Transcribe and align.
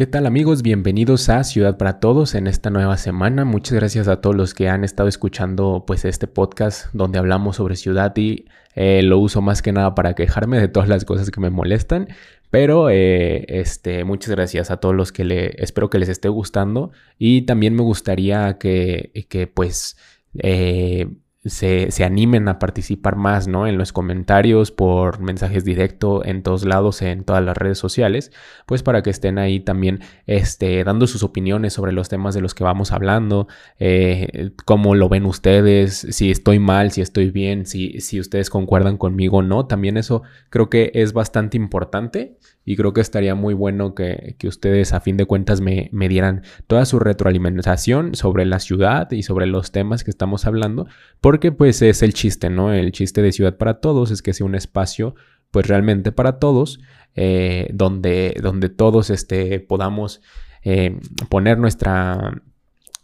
¿Qué 0.00 0.06
tal 0.06 0.24
amigos? 0.24 0.62
Bienvenidos 0.62 1.28
a 1.28 1.44
Ciudad 1.44 1.76
para 1.76 2.00
Todos 2.00 2.34
en 2.34 2.46
esta 2.46 2.70
nueva 2.70 2.96
semana. 2.96 3.44
Muchas 3.44 3.74
gracias 3.74 4.08
a 4.08 4.22
todos 4.22 4.34
los 4.34 4.54
que 4.54 4.70
han 4.70 4.82
estado 4.82 5.10
escuchando 5.10 5.84
pues 5.86 6.06
este 6.06 6.26
podcast 6.26 6.86
donde 6.94 7.18
hablamos 7.18 7.56
sobre 7.56 7.76
ciudad 7.76 8.16
y 8.16 8.46
eh, 8.74 9.02
lo 9.02 9.18
uso 9.18 9.42
más 9.42 9.60
que 9.60 9.72
nada 9.72 9.94
para 9.94 10.14
quejarme 10.14 10.58
de 10.58 10.68
todas 10.68 10.88
las 10.88 11.04
cosas 11.04 11.30
que 11.30 11.38
me 11.42 11.50
molestan. 11.50 12.08
Pero 12.48 12.88
eh, 12.88 13.44
este, 13.48 14.04
muchas 14.04 14.30
gracias 14.30 14.70
a 14.70 14.78
todos 14.78 14.94
los 14.94 15.12
que 15.12 15.24
le 15.24 15.62
espero 15.62 15.90
que 15.90 15.98
les 15.98 16.08
esté 16.08 16.30
gustando 16.30 16.92
y 17.18 17.42
también 17.42 17.74
me 17.74 17.82
gustaría 17.82 18.56
que, 18.56 19.26
que 19.28 19.48
pues 19.48 19.98
eh, 20.38 21.08
se, 21.44 21.90
se, 21.90 22.04
animen 22.04 22.48
a 22.48 22.58
participar 22.58 23.16
más, 23.16 23.48
¿no? 23.48 23.66
En 23.66 23.78
los 23.78 23.92
comentarios, 23.92 24.70
por 24.70 25.20
mensajes 25.20 25.64
directos, 25.64 26.26
en 26.26 26.42
todos 26.42 26.66
lados, 26.66 27.00
en 27.00 27.24
todas 27.24 27.42
las 27.42 27.56
redes 27.56 27.78
sociales, 27.78 28.30
pues 28.66 28.82
para 28.82 29.02
que 29.02 29.08
estén 29.08 29.38
ahí 29.38 29.60
también 29.60 30.00
este, 30.26 30.84
dando 30.84 31.06
sus 31.06 31.22
opiniones 31.22 31.72
sobre 31.72 31.92
los 31.92 32.10
temas 32.10 32.34
de 32.34 32.42
los 32.42 32.54
que 32.54 32.62
vamos 32.62 32.92
hablando, 32.92 33.48
eh, 33.78 34.50
cómo 34.66 34.94
lo 34.94 35.08
ven 35.08 35.24
ustedes, 35.24 36.06
si 36.10 36.30
estoy 36.30 36.58
mal, 36.58 36.90
si 36.90 37.00
estoy 37.00 37.30
bien, 37.30 37.64
si, 37.64 38.00
si 38.00 38.20
ustedes 38.20 38.50
concuerdan 38.50 38.98
conmigo 38.98 39.38
o 39.38 39.42
no. 39.42 39.66
También 39.66 39.96
eso 39.96 40.22
creo 40.50 40.68
que 40.68 40.90
es 40.94 41.14
bastante 41.14 41.56
importante 41.56 42.36
y 42.64 42.76
creo 42.76 42.92
que 42.92 43.00
estaría 43.00 43.34
muy 43.34 43.54
bueno 43.54 43.94
que, 43.94 44.36
que 44.38 44.48
ustedes 44.48 44.92
a 44.92 45.00
fin 45.00 45.16
de 45.16 45.24
cuentas 45.24 45.60
me, 45.60 45.88
me, 45.92 46.08
dieran 46.08 46.42
toda 46.66 46.84
su 46.84 46.98
retroalimentación 46.98 48.14
sobre 48.14 48.44
la 48.44 48.58
ciudad 48.58 49.10
y 49.10 49.22
sobre 49.22 49.46
los 49.46 49.72
temas 49.72 50.04
que 50.04 50.10
estamos 50.10 50.46
hablando, 50.46 50.86
porque 51.20 51.52
pues 51.52 51.82
es 51.82 52.02
el 52.02 52.14
chiste, 52.14 52.50
¿no? 52.50 52.72
El 52.72 52.92
chiste 52.92 53.22
de 53.22 53.32
Ciudad 53.32 53.56
para 53.56 53.80
Todos 53.80 54.10
es 54.10 54.22
que 54.22 54.34
sea 54.34 54.46
un 54.46 54.54
espacio 54.54 55.14
pues 55.50 55.66
realmente 55.66 56.12
para 56.12 56.38
todos, 56.38 56.80
eh, 57.14 57.68
donde, 57.72 58.36
donde 58.40 58.68
todos 58.68 59.10
este, 59.10 59.60
podamos 59.60 60.20
eh, 60.62 60.98
poner 61.28 61.58
nuestra 61.58 62.42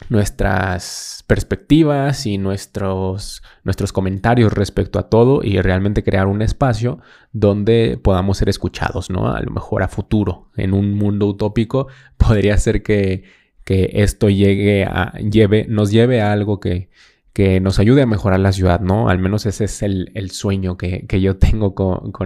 nuestras 0.09 1.25
perspectivas 1.27 2.27
y 2.27 2.39
nuestros, 2.39 3.43
nuestros 3.65 3.93
comentarios 3.93 4.53
respecto 4.53 4.99
a 4.99 5.09
todo 5.09 5.43
y 5.43 5.61
realmente 5.61 6.05
crear 6.05 6.27
un 6.27 6.43
espacio 6.43 7.01
donde 7.33 7.99
podamos 8.03 8.39
ser 8.39 8.49
escuchados, 8.49 9.11
¿no? 9.11 9.29
A 9.29 9.41
lo 9.41 9.51
mejor 9.51 9.83
a 9.83 9.89
futuro, 9.89 10.51
en 10.57 10.75
un 10.75 10.95
mundo 10.95 11.27
utópico, 11.27 11.89
podría 12.17 12.57
ser 12.59 12.83
que, 12.83 13.25
que 13.65 13.91
esto 13.95 14.29
llegue 14.29 14.85
a, 14.85 15.13
lleve, 15.19 15.67
nos 15.69 15.91
lleve 15.91 16.21
a 16.21 16.33
algo 16.33 16.61
que, 16.61 16.89
que 17.37 17.61
nos 17.61 17.79
ayude 17.79 18.01
a 18.01 18.06
mejorar 18.06 18.41
la 18.41 18.51
ciudad, 18.51 18.81
¿no? 18.81 19.11
Al 19.11 19.19
menos 19.19 19.45
ese 19.45 19.65
es 19.67 19.83
el, 19.83 20.31
sueño 20.31 20.79
que, 20.79 21.06
yo 21.20 21.37
tengo 21.37 21.75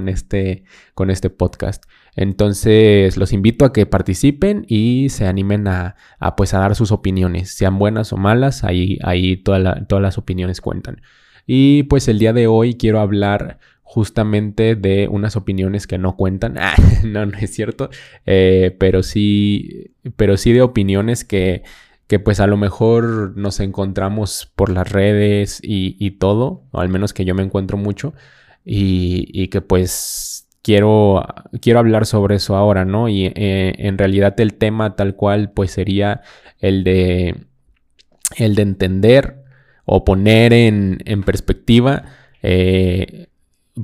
este, 0.06 0.62
con 0.94 1.11
este 1.11 1.30
podcast. 1.30 1.83
Entonces 2.14 3.17
los 3.17 3.33
invito 3.33 3.64
a 3.64 3.72
que 3.72 3.86
participen 3.86 4.64
y 4.69 5.08
se 5.08 5.27
animen 5.27 5.67
a, 5.67 5.97
pues 6.36 6.52
dar 6.52 6.77
sus 6.77 6.92
opiniones, 6.92 7.50
sean 7.50 7.77
buenas 7.77 8.12
o 8.12 8.19
malas, 8.19 8.62
ahí, 8.62 9.00
ahí 9.02 9.36
todas 9.36 9.83
las 9.89 10.17
opiniones 10.17 10.61
cuentan. 10.61 11.02
Y 11.45 11.83
pues 11.84 12.06
el 12.06 12.20
día 12.20 12.33
de 12.33 12.47
hoy 12.47 12.74
quiero 12.74 13.00
hablar 13.00 13.58
justamente 13.83 14.77
de 14.77 15.08
unas 15.11 15.34
opiniones 15.34 15.89
que 15.89 15.98
no 15.98 16.14
cuentan. 16.14 16.55
Ah, 16.61 16.77
no, 17.02 17.27
no 17.27 17.36
es 17.36 17.52
cierto. 17.52 17.91
Eh, 18.27 18.77
pero 18.78 19.02
sí, 19.02 19.91
pero 20.14 20.36
sí 20.36 20.52
de 20.52 20.62
opiniones 20.62 21.24
que 21.24 21.64
que 22.11 22.19
pues 22.19 22.41
a 22.41 22.48
lo 22.48 22.56
mejor 22.56 23.36
nos 23.36 23.61
encontramos 23.61 24.50
por 24.56 24.69
las 24.69 24.91
redes 24.91 25.61
y, 25.62 26.11
todo, 26.19 26.64
o 26.72 26.80
al 26.80 26.89
menos 26.89 27.14
que 27.14 27.25
yo 27.25 27.36
me 27.36 27.44
encuentro 27.44 27.77
mucho, 27.78 28.14
y, 28.64 29.47
que 29.47 29.61
pues 29.61 30.48
quiero, 30.61 31.25
quiero 31.62 31.78
hablar 31.78 32.07
sobre 32.07 32.35
eso 32.35 32.57
ahora, 32.57 32.85
¿no? 32.85 33.08
Y 33.08 33.27
eh, 33.27 33.74
en 33.79 33.96
realidad 33.96 34.35
el 34.40 34.55
tema 34.55 34.96
tal 34.96 35.14
cual 35.14 35.52
pues 35.52 35.70
sería 35.70 36.23
el 36.58 36.83
de, 36.83 37.45
el 38.36 38.56
de 38.56 38.62
entender 38.62 39.45
o 39.85 40.05
poner 40.05 40.52
en, 40.52 41.23
perspectiva 41.24 42.06
eh, 42.42 43.29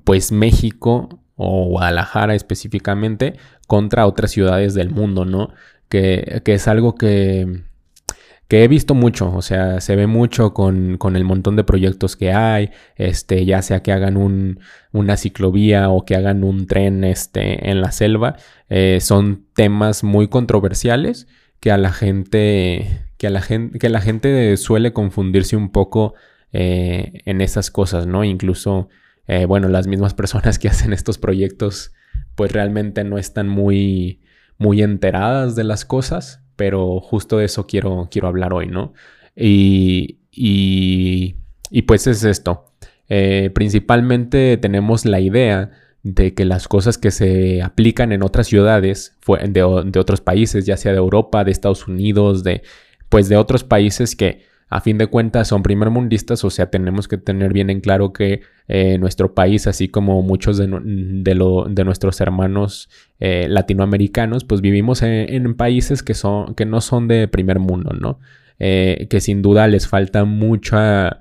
pues 0.02 0.32
México 0.32 1.20
o 1.36 1.66
Guadalajara 1.66 2.34
específicamente 2.34 3.36
contra 3.68 4.04
otras 4.04 4.32
ciudades 4.32 4.74
del 4.74 4.90
mundo, 4.90 5.24
¿no? 5.24 5.50
Que, 5.88 6.42
que 6.44 6.54
es 6.54 6.66
algo 6.66 6.96
que 6.96 7.65
que 8.48 8.62
he 8.62 8.68
visto 8.68 8.94
mucho, 8.94 9.32
o 9.34 9.42
sea, 9.42 9.80
se 9.80 9.96
ve 9.96 10.06
mucho 10.06 10.54
con, 10.54 10.98
con, 10.98 11.16
el 11.16 11.24
montón 11.24 11.56
de 11.56 11.64
proyectos 11.64 12.16
que 12.16 12.32
hay, 12.32 12.70
este, 12.94 13.44
ya 13.44 13.60
sea 13.60 13.82
que 13.82 13.92
hagan 13.92 14.16
un, 14.16 14.60
una 14.92 15.16
ciclovía 15.16 15.90
o 15.90 16.04
que 16.04 16.14
hagan 16.14 16.44
un 16.44 16.66
tren 16.66 17.02
este, 17.02 17.70
en 17.70 17.80
la 17.80 17.90
selva, 17.90 18.36
eh, 18.68 18.98
son 19.00 19.46
temas 19.54 20.04
muy 20.04 20.28
controversiales 20.28 21.26
que 21.58 21.72
a 21.72 21.76
la 21.76 21.92
gente, 21.92 23.08
que 23.18 23.26
a 23.26 23.30
la 23.30 23.42
gente, 23.42 23.78
que 23.78 23.88
la 23.88 24.00
gente 24.00 24.56
suele 24.56 24.92
confundirse 24.92 25.56
un 25.56 25.70
poco 25.70 26.14
eh, 26.52 27.22
en 27.24 27.40
esas 27.40 27.72
cosas, 27.72 28.06
¿no? 28.06 28.22
Incluso, 28.22 28.88
eh, 29.26 29.46
bueno, 29.46 29.68
las 29.68 29.88
mismas 29.88 30.14
personas 30.14 30.60
que 30.60 30.68
hacen 30.68 30.92
estos 30.92 31.18
proyectos, 31.18 31.92
pues 32.36 32.52
realmente 32.52 33.02
no 33.02 33.18
están 33.18 33.48
muy, 33.48 34.22
muy 34.56 34.82
enteradas 34.82 35.56
de 35.56 35.64
las 35.64 35.84
cosas 35.84 36.45
pero 36.56 37.00
justo 37.00 37.38
de 37.38 37.44
eso 37.44 37.66
quiero, 37.66 38.08
quiero 38.10 38.28
hablar 38.28 38.52
hoy, 38.52 38.66
¿no? 38.66 38.92
Y, 39.36 40.18
y, 40.32 41.36
y 41.70 41.82
pues 41.82 42.06
es 42.06 42.24
esto. 42.24 42.72
Eh, 43.08 43.50
principalmente 43.54 44.56
tenemos 44.56 45.04
la 45.04 45.20
idea 45.20 45.70
de 46.02 46.34
que 46.34 46.44
las 46.44 46.68
cosas 46.68 46.98
que 46.98 47.10
se 47.10 47.62
aplican 47.62 48.12
en 48.12 48.22
otras 48.22 48.46
ciudades, 48.46 49.16
de, 49.26 49.82
de 49.86 50.00
otros 50.00 50.20
países, 50.20 50.66
ya 50.66 50.76
sea 50.76 50.92
de 50.92 50.98
Europa, 50.98 51.44
de 51.44 51.50
Estados 51.50 51.88
Unidos, 51.88 52.44
de, 52.44 52.62
pues 53.08 53.28
de 53.28 53.36
otros 53.36 53.64
países 53.64 54.16
que 54.16 54.42
a 54.68 54.80
fin 54.80 54.98
de 54.98 55.06
cuentas 55.06 55.48
son 55.48 55.62
primermundistas, 55.62 56.42
o 56.44 56.50
sea, 56.50 56.70
tenemos 56.70 57.06
que 57.06 57.18
tener 57.18 57.52
bien 57.52 57.70
en 57.70 57.80
claro 57.80 58.12
que 58.12 58.40
eh, 58.66 58.98
nuestro 58.98 59.32
país, 59.32 59.68
así 59.68 59.88
como 59.88 60.22
muchos 60.22 60.58
de, 60.58 60.66
nuestros 61.84 62.20
hermanos 62.20 62.88
eh, 63.20 63.46
latinoamericanos, 63.48 64.44
pues 64.44 64.60
vivimos 64.60 65.02
en, 65.02 65.54
países 65.54 66.02
que, 66.02 66.14
son, 66.14 66.54
que 66.56 66.66
no 66.66 66.80
son 66.80 67.06
de 67.06 67.28
primer 67.28 67.60
mundo, 67.60 67.92
¿no? 67.92 68.18
Eh, 68.58 69.06
que 69.08 69.20
sin 69.20 69.40
duda 69.40 69.68
les 69.68 69.86
falta 69.86 70.24
mucha, 70.24 71.20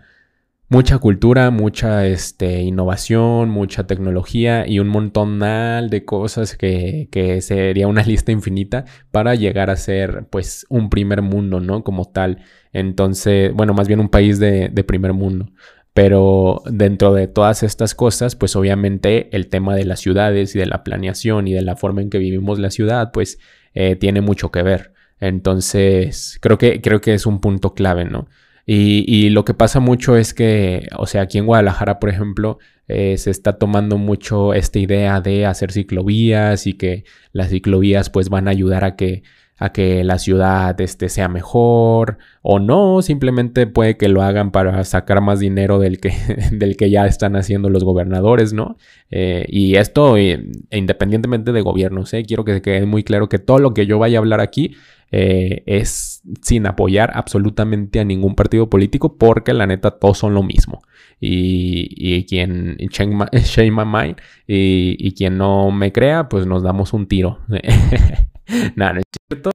mucha 0.70 0.98
cultura, 0.98 1.52
mucha 1.52 2.08
este, 2.08 2.62
innovación, 2.62 3.50
mucha 3.50 3.88
tecnología 3.88 4.68
y 4.68 4.80
un 4.80 4.88
montón 4.88 5.40
de 5.40 6.04
cosas 6.06 6.58
que, 6.58 7.08
que, 7.12 7.42
sería 7.42 7.88
una 7.88 8.04
lista 8.06 8.32
infinita 8.32 8.86
para 9.12 9.36
llegar 9.36 9.70
a 9.70 9.76
ser 9.76 10.28
pues 10.30 10.66
un 10.70 10.90
primer 10.90 11.22
mundo, 11.22 11.60
¿no? 11.60 11.84
Como 11.84 12.06
tal. 12.06 12.44
Entonces, 12.74 13.54
bueno, 13.54 13.74
más 13.74 13.88
bien 13.88 14.00
un 14.00 14.10
país 14.10 14.40
de, 14.40 14.70
primer 14.88 15.14
mundo. 15.14 15.50
Pero 15.94 16.62
dentro 16.70 17.14
de 17.14 17.28
todas 17.28 17.64
estas 17.64 17.96
cosas, 17.96 18.36
pues 18.36 18.56
obviamente 18.58 19.34
el 19.34 19.48
tema 19.48 19.76
de 19.76 19.86
las 19.86 20.02
ciudades 20.02 20.54
y 20.56 20.60
de 20.60 20.66
la 20.66 20.84
planeación 20.84 21.48
y 21.48 21.54
de 21.54 21.62
la 21.62 21.78
forma 21.78 22.02
en 22.02 22.10
que 22.10 22.18
vivimos 22.18 22.60
la 22.60 22.70
ciudad, 22.70 23.12
pues 23.14 23.40
eh, 23.74 23.96
tiene 23.96 24.20
mucho 24.20 24.52
que 24.52 24.62
ver. 24.62 24.92
Entonces, 25.22 26.38
creo 26.42 26.58
que, 26.58 26.82
creo 26.82 27.00
que 27.00 27.14
es 27.14 27.26
un 27.26 27.40
punto 27.40 27.74
clave, 27.74 28.04
¿no? 28.04 28.28
Y, 28.68 29.30
lo 29.30 29.46
que 29.46 29.54
pasa 29.54 29.80
mucho 29.80 30.18
es 30.18 30.34
que, 30.34 30.88
o 30.98 31.06
sea, 31.06 31.22
aquí 31.24 31.38
en 31.38 31.46
Guadalajara, 31.46 32.00
por 32.00 32.10
ejemplo, 32.10 32.58
eh, 32.88 33.18
se 33.18 33.30
está 33.32 33.60
tomando 33.60 33.98
mucho 33.98 34.54
esta 34.54 34.80
idea 34.80 35.22
de 35.22 35.46
hacer 35.46 35.72
ciclovías 35.72 36.66
y 36.68 36.74
que 36.74 37.04
las 37.32 37.50
ciclovías 37.50 38.10
pues 38.10 38.30
van 38.30 38.48
a 38.48 38.52
ayudar 38.52 38.84
a 38.84 38.96
que 38.96 39.24
a 39.58 39.72
que 39.72 40.04
la 40.04 40.20
ciudad 40.20 40.80
este, 40.82 41.08
sea 41.10 41.30
mejor 41.30 42.18
o 42.42 42.60
no, 42.60 43.02
simplemente 43.02 43.68
puede 43.68 43.96
que 43.98 44.10
lo 44.10 44.22
hagan 44.22 44.52
para 44.52 44.84
sacar 44.84 45.22
más 45.22 45.40
dinero 45.40 45.80
del 45.80 46.00
que, 46.00 46.12
del 46.52 46.76
que 46.76 46.90
ya 46.90 47.06
están 47.06 47.36
haciendo 47.36 47.70
los 47.70 47.84
gobernadores, 47.84 48.54
¿no? 48.54 48.78
Eh, 49.12 49.46
y 49.48 49.76
esto, 49.76 50.18
eh, 50.18 50.46
independientemente 50.72 51.54
de 51.54 51.62
gobiernos, 51.62 52.12
quiero 52.28 52.44
que 52.44 52.62
quede 52.62 52.86
muy 52.86 53.04
claro 53.04 53.30
que 53.30 53.40
todo 53.40 53.60
lo 53.60 53.74
que 53.74 53.86
yo 53.86 53.98
vaya 53.98 54.18
a 54.18 54.22
hablar 54.22 54.42
aquí 54.42 54.76
es 55.12 56.22
sin 56.42 56.68
apoyar 56.68 57.12
absolutamente 57.14 58.00
a 58.00 58.04
ningún 58.06 58.36
partido 58.36 58.70
político 58.70 59.18
porque 59.18 59.54
la 59.54 59.68
neta 59.68 59.92
todos 59.92 60.18
son 60.18 60.34
lo 60.34 60.44
mismo. 60.44 60.82
Y, 61.20 61.88
y 61.96 62.26
quien, 62.26 62.78
shame 62.78 63.72
my 63.72 63.86
mind, 63.86 64.18
y, 64.48 64.96
y 65.00 65.14
quien 65.14 65.38
no 65.38 65.72
me 65.72 65.92
crea, 65.92 66.28
pues 66.30 66.46
nos 66.46 66.64
damos 66.64 66.94
un 66.94 67.08
tiro. 67.08 67.40
Nada, 68.76 68.94
no 68.94 69.00
es 69.00 69.06
cierto. 69.30 69.52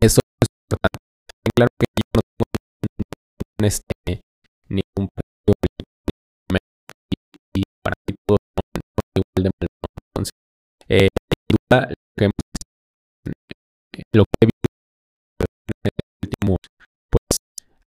Eso 0.00 0.20
es 0.20 0.48
importante. 0.66 0.98
Claro 1.56 1.70
que 1.78 1.86
yo 1.96 2.02
no 2.14 2.20
tengo 2.36 3.68
este, 3.68 4.20
ningún 4.68 5.08
partido 5.08 5.54
y 7.54 7.62
para 7.82 7.94
mí 8.06 8.14
todos 8.26 8.40
son 8.54 8.82
igual 9.16 9.44
de 9.44 9.50
mal. 9.60 9.73
Eh, 10.88 11.08
duda, 11.48 11.88
lo 11.88 11.94
que, 12.16 14.02
lo 14.12 14.24
que 14.24 14.30
he 14.40 14.46
visto 14.46 14.68
en 15.84 15.90
los 15.98 16.08
últimos 16.24 16.58
pues, 17.10 17.38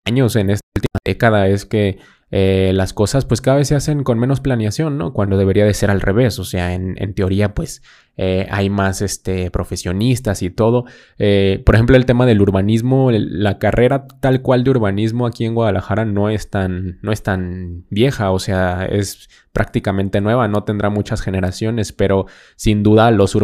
años, 0.06 0.36
en 0.36 0.50
esta 0.50 0.68
última 0.76 1.00
década, 1.06 1.48
es 1.48 1.66
que 1.66 2.00
eh, 2.32 2.72
las 2.74 2.94
cosas 2.94 3.26
pues 3.26 3.42
cada 3.42 3.58
vez 3.58 3.68
se 3.68 3.76
hacen 3.76 4.04
con 4.04 4.18
menos 4.18 4.40
planeación, 4.40 4.98
¿no? 4.98 5.12
Cuando 5.12 5.38
debería 5.38 5.66
de 5.66 5.74
ser 5.74 5.92
al 5.92 6.00
revés, 6.00 6.40
o 6.40 6.46
sea, 6.46 6.74
en, 6.74 6.96
teoría 7.14 7.54
pues 7.54 7.84
eh, 8.16 8.48
hay 8.50 8.70
más 8.70 9.02
este, 9.02 9.52
profesionistas 9.52 10.42
y 10.42 10.50
todo. 10.50 10.86
Eh, 11.20 11.62
por 11.66 11.76
ejemplo, 11.76 11.98
el 11.98 12.06
tema 12.06 12.26
del 12.26 12.42
urbanismo, 12.42 13.12
la 13.12 13.60
carrera 13.60 14.08
tal 14.08 14.42
cual 14.42 14.64
de 14.64 14.72
urbanismo 14.72 15.28
aquí 15.28 15.44
en 15.44 15.56
Guadalajara 15.56 16.06
no 16.06 16.30
es 16.30 16.50
tan, 16.50 17.00
no 17.02 17.12
es 17.12 17.22
tan 17.22 17.84
vieja, 17.90 18.32
o 18.32 18.40
sea, 18.40 18.86
es 18.86 19.30
prácticamente 19.52 20.22
nueva, 20.22 20.48
no 20.48 20.64
tendrá 20.64 20.90
muchas 20.90 21.22
generaciones, 21.22 21.92
pero 21.92 22.28
sin 22.56 22.82
duda 22.82 23.12
los, 23.12 23.36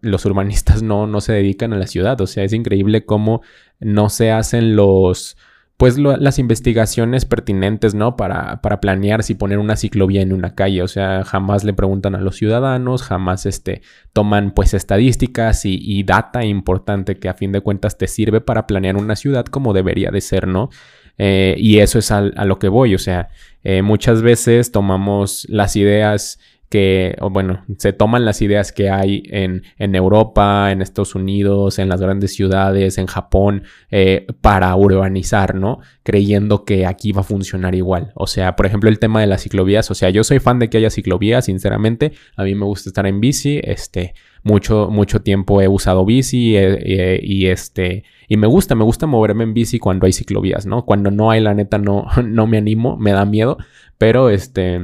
los 0.00 0.26
urbanistas 0.26 0.82
no, 0.82 1.06
no 1.06 1.20
se 1.20 1.32
dedican 1.32 1.72
a 1.72 1.78
la 1.78 1.86
ciudad, 1.86 2.20
o 2.20 2.26
sea, 2.26 2.42
es 2.42 2.52
increíble 2.52 3.04
cómo 3.04 3.42
no 3.78 4.08
se 4.08 4.32
hacen 4.32 4.74
los 4.74 5.36
pues 5.76 5.98
las 5.98 6.38
investigaciones 6.38 7.24
pertinentes, 7.24 7.94
¿no? 7.94 8.16
Para, 8.16 8.62
para, 8.62 8.80
planear 8.80 9.24
si 9.24 9.34
poner 9.34 9.58
una 9.58 9.74
ciclovía 9.74 10.22
en 10.22 10.32
una 10.32 10.54
calle. 10.54 10.82
O 10.82 10.88
sea, 10.88 11.24
jamás 11.24 11.64
le 11.64 11.72
preguntan 11.72 12.14
a 12.14 12.20
los 12.20 12.36
ciudadanos, 12.36 13.02
jamás 13.02 13.44
este, 13.44 13.82
toman 14.12 14.52
pues 14.52 14.72
estadísticas 14.72 15.64
y, 15.64 16.02
data 16.04 16.44
importante 16.44 17.18
que 17.18 17.28
a 17.28 17.34
fin 17.34 17.50
de 17.50 17.60
cuentas 17.60 17.98
te 17.98 18.06
sirve 18.06 18.40
para 18.40 18.66
planear 18.68 18.96
una 18.96 19.16
ciudad 19.16 19.46
como 19.46 19.72
debería 19.72 20.10
de 20.10 20.20
ser, 20.20 20.46
¿no? 20.46 20.70
Eh, 21.18 21.56
y 21.58 21.78
eso 21.78 21.98
es 21.98 22.12
a, 22.12 22.20
lo 22.22 22.58
que 22.60 22.68
voy. 22.68 22.94
O 22.94 22.98
sea, 22.98 23.28
eh, 23.64 23.82
muchas 23.82 24.22
veces 24.22 24.70
tomamos 24.70 25.44
las 25.48 25.74
ideas 25.74 26.38
que, 26.74 27.16
bueno, 27.30 27.64
se 27.78 27.92
toman 27.92 28.24
las 28.24 28.42
ideas 28.42 28.72
que 28.72 28.90
hay 28.90 29.22
en, 29.26 29.62
en, 29.78 29.94
Europa, 29.94 30.72
en 30.72 30.82
Estados 30.82 31.14
Unidos, 31.14 31.78
en 31.78 31.88
las 31.88 32.00
grandes 32.00 32.34
ciudades, 32.34 32.98
en 32.98 33.06
Japón, 33.06 33.62
eh, 33.92 34.26
para 34.40 34.74
urbanizar, 34.74 35.54
¿no? 35.54 35.78
Creyendo 36.02 36.64
que 36.64 36.84
aquí 36.84 37.12
va 37.12 37.20
a 37.20 37.22
funcionar 37.22 37.76
igual. 37.76 38.10
O 38.16 38.26
sea, 38.26 38.56
por 38.56 38.66
ejemplo, 38.66 38.90
el 38.90 38.98
tema 38.98 39.20
de 39.20 39.28
las 39.28 39.44
ciclovías, 39.44 39.88
o 39.92 39.94
sea, 39.94 40.10
yo 40.10 40.24
soy 40.24 40.40
fan 40.40 40.58
de 40.58 40.68
que 40.68 40.78
haya 40.78 40.90
ciclovías, 40.90 41.44
sinceramente, 41.44 42.10
a 42.34 42.42
mí 42.42 42.56
me 42.56 42.64
gusta 42.64 42.90
estar 42.90 43.06
en 43.06 43.20
bici, 43.20 43.60
este, 43.62 44.14
mucho, 44.42 44.88
mucho 44.90 45.22
tiempo 45.22 45.62
he 45.62 45.68
usado 45.68 46.04
bici 46.04 46.56
eh, 46.56 46.78
eh, 46.80 47.20
y 47.22 47.46
este, 47.46 48.02
y 48.26 48.36
me 48.36 48.48
gusta, 48.48 48.74
me 48.74 48.82
gusta 48.82 49.06
moverme 49.06 49.44
en 49.44 49.54
bici 49.54 49.78
cuando 49.78 50.06
hay 50.06 50.12
ciclovías, 50.12 50.66
¿no? 50.66 50.84
Cuando 50.84 51.12
no 51.12 51.30
hay, 51.30 51.40
la 51.40 51.54
neta, 51.54 51.78
no, 51.78 52.06
no 52.24 52.48
me 52.48 52.58
animo, 52.58 52.96
me 52.96 53.12
da 53.12 53.24
miedo, 53.24 53.58
pero 53.96 54.28
este 54.28 54.80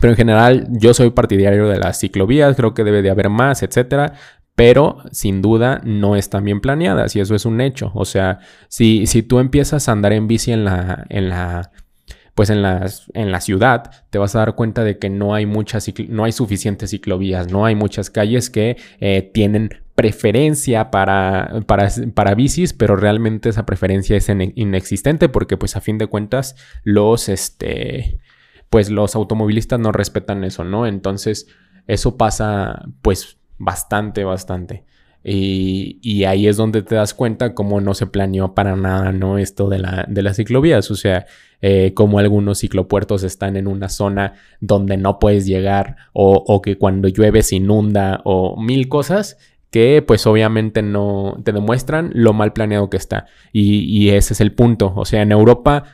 pero 0.00 0.12
en 0.12 0.16
general 0.16 0.68
yo 0.70 0.94
soy 0.94 1.10
partidario 1.10 1.68
de 1.68 1.78
las 1.78 2.00
ciclovías, 2.00 2.56
creo 2.56 2.74
que 2.74 2.84
debe 2.84 3.02
de 3.02 3.10
haber 3.10 3.30
más, 3.30 3.62
etcétera. 3.62 4.14
Pero 4.54 4.98
sin 5.12 5.40
duda 5.40 5.80
no 5.84 6.16
están 6.16 6.44
bien 6.44 6.60
planeadas 6.60 7.14
y 7.14 7.20
eso 7.20 7.36
es 7.36 7.46
un 7.46 7.60
hecho. 7.60 7.92
O 7.94 8.04
sea, 8.04 8.40
si, 8.68 9.06
si 9.06 9.22
tú 9.22 9.38
empiezas 9.38 9.88
a 9.88 9.92
andar 9.92 10.12
en 10.12 10.26
bici 10.26 10.50
en 10.50 10.64
la, 10.64 11.06
en 11.10 11.28
la, 11.28 11.70
pues 12.34 12.50
en, 12.50 12.64
en 12.64 13.32
la 13.32 13.40
ciudad, 13.40 13.90
te 14.10 14.18
vas 14.18 14.34
a 14.34 14.40
dar 14.40 14.56
cuenta 14.56 14.82
de 14.82 14.98
que 14.98 15.10
no 15.10 15.34
hay 15.34 15.46
muchas, 15.46 15.88
no 16.08 16.24
hay 16.24 16.32
suficientes 16.32 16.90
ciclovías, 16.90 17.52
no 17.52 17.66
hay 17.66 17.76
muchas 17.76 18.10
calles 18.10 18.50
que 18.50 18.76
eh, 19.00 19.30
tienen 19.32 19.70
preferencia 19.94 20.92
para, 20.92 21.62
para, 21.66 21.88
para, 22.14 22.36
bicis, 22.36 22.72
pero 22.72 22.94
realmente 22.94 23.48
esa 23.48 23.66
preferencia 23.66 24.16
es 24.16 24.28
inexistente 24.28 25.28
porque 25.28 25.56
pues 25.56 25.74
a 25.74 25.80
fin 25.80 25.98
de 25.98 26.06
cuentas 26.06 26.54
los, 26.84 27.28
este, 27.28 28.20
pues 28.70 28.90
los 28.90 29.14
automovilistas 29.14 29.80
no 29.80 29.92
respetan 29.92 30.44
eso, 30.44 30.64
¿no? 30.64 30.86
Entonces, 30.86 31.46
eso 31.86 32.16
pasa 32.16 32.84
pues 33.02 33.38
bastante, 33.58 34.24
bastante. 34.24 34.84
Y, 35.24 36.24
ahí 36.24 36.46
es 36.46 36.56
donde 36.56 36.82
te 36.82 36.94
das 36.94 37.12
cuenta 37.12 37.54
cómo 37.54 37.80
no 37.80 37.92
se 37.92 38.06
planeó 38.06 38.54
para 38.54 38.76
nada, 38.76 39.12
¿no? 39.12 39.36
Esto 39.36 39.68
de, 39.68 39.78
la, 39.78 40.06
de 40.08 40.22
las 40.22 40.36
ciclovías, 40.36 40.90
o 40.90 40.94
sea, 40.94 41.26
eh, 41.60 41.92
como 41.92 42.18
algunos 42.18 42.60
ciclopuertos 42.60 43.24
están 43.24 43.56
en 43.56 43.66
una 43.66 43.88
zona 43.88 44.34
donde 44.60 44.96
no 44.96 45.18
puedes 45.18 45.44
llegar 45.44 45.96
o, 46.12 46.62
que 46.62 46.78
cuando 46.78 47.08
llueve 47.08 47.42
se 47.42 47.56
inunda 47.56 48.20
o 48.24 48.60
mil 48.60 48.88
cosas 48.88 49.36
que 49.70 50.02
pues 50.06 50.26
obviamente 50.26 50.80
no 50.80 51.36
te 51.44 51.52
demuestran 51.52 52.10
lo 52.14 52.32
mal 52.32 52.52
planeado 52.54 52.88
que 52.88 52.96
está. 52.96 53.26
Y, 53.52 53.80
y 53.80 54.10
ese 54.10 54.32
es 54.32 54.40
el 54.40 54.52
punto, 54.52 54.94
o 54.96 55.04
sea, 55.04 55.20
en 55.20 55.32
Europa 55.32 55.84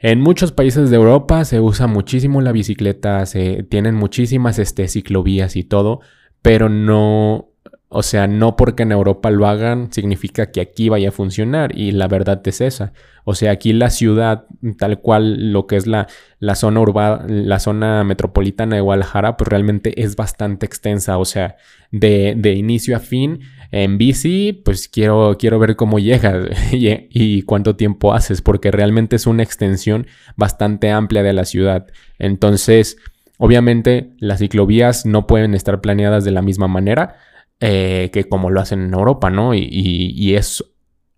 en 0.00 0.20
muchos 0.20 0.52
países 0.52 0.90
de 0.90 0.96
Europa 0.96 1.44
se 1.44 1.60
usa 1.60 1.86
muchísimo 1.86 2.40
la 2.40 2.52
bicicleta, 2.52 3.24
se 3.26 3.64
tienen 3.64 3.94
muchísimas 3.94 4.58
este, 4.58 4.86
ciclovías 4.88 5.56
y 5.56 5.64
todo, 5.64 6.00
pero 6.40 6.68
no, 6.68 7.48
o 7.88 8.02
sea, 8.02 8.26
no 8.26 8.54
porque 8.54 8.82
en 8.82 8.92
Europa 8.92 9.30
lo 9.30 9.46
hagan 9.46 9.90
significa 9.92 10.50
que 10.50 10.60
aquí 10.60 10.88
vaya 10.88 11.08
a 11.08 11.12
funcionar 11.12 11.76
y 11.76 11.92
la 11.92 12.06
verdad 12.06 12.40
es 12.44 12.60
esa. 12.60 12.92
O 13.24 13.34
sea, 13.34 13.50
aquí 13.50 13.72
la 13.72 13.90
ciudad, 13.90 14.44
tal 14.78 15.00
cual 15.00 15.52
lo 15.52 15.66
que 15.66 15.76
es 15.76 15.86
la, 15.86 16.06
la 16.38 16.54
zona 16.54 16.80
urbana, 16.80 17.24
la 17.26 17.58
zona 17.58 18.04
metropolitana 18.04 18.76
de 18.76 18.82
Guadalajara, 18.82 19.36
pues 19.36 19.48
realmente 19.48 20.02
es 20.02 20.16
bastante 20.16 20.66
extensa. 20.66 21.18
O 21.18 21.24
sea, 21.24 21.56
de, 21.90 22.34
de 22.36 22.52
inicio 22.52 22.96
a 22.96 23.00
fin 23.00 23.40
en 23.70 23.98
bici, 23.98 24.52
pues 24.52 24.88
quiero, 24.88 25.36
quiero 25.38 25.58
ver 25.58 25.76
cómo 25.76 25.98
llegas 25.98 26.48
y, 26.72 27.42
cuánto 27.42 27.76
tiempo 27.76 28.14
haces, 28.14 28.42
porque 28.42 28.70
realmente 28.70 29.16
es 29.16 29.26
una 29.26 29.42
extensión 29.42 30.06
bastante 30.36 30.90
amplia 30.90 31.22
de 31.22 31.32
la 31.32 31.44
ciudad. 31.44 31.86
Entonces, 32.18 32.96
obviamente, 33.36 34.12
las 34.18 34.38
ciclovías 34.38 35.04
no 35.04 35.26
pueden 35.26 35.54
estar 35.54 35.80
planeadas 35.80 36.24
de 36.24 36.30
la 36.30 36.42
misma 36.42 36.68
manera 36.68 37.16
eh, 37.60 38.10
que 38.12 38.24
como 38.24 38.50
lo 38.50 38.60
hacen 38.60 38.82
en 38.82 38.94
Europa, 38.94 39.30
¿no? 39.30 39.54
Y, 39.54 39.68
y, 39.70 40.34
es, 40.34 40.64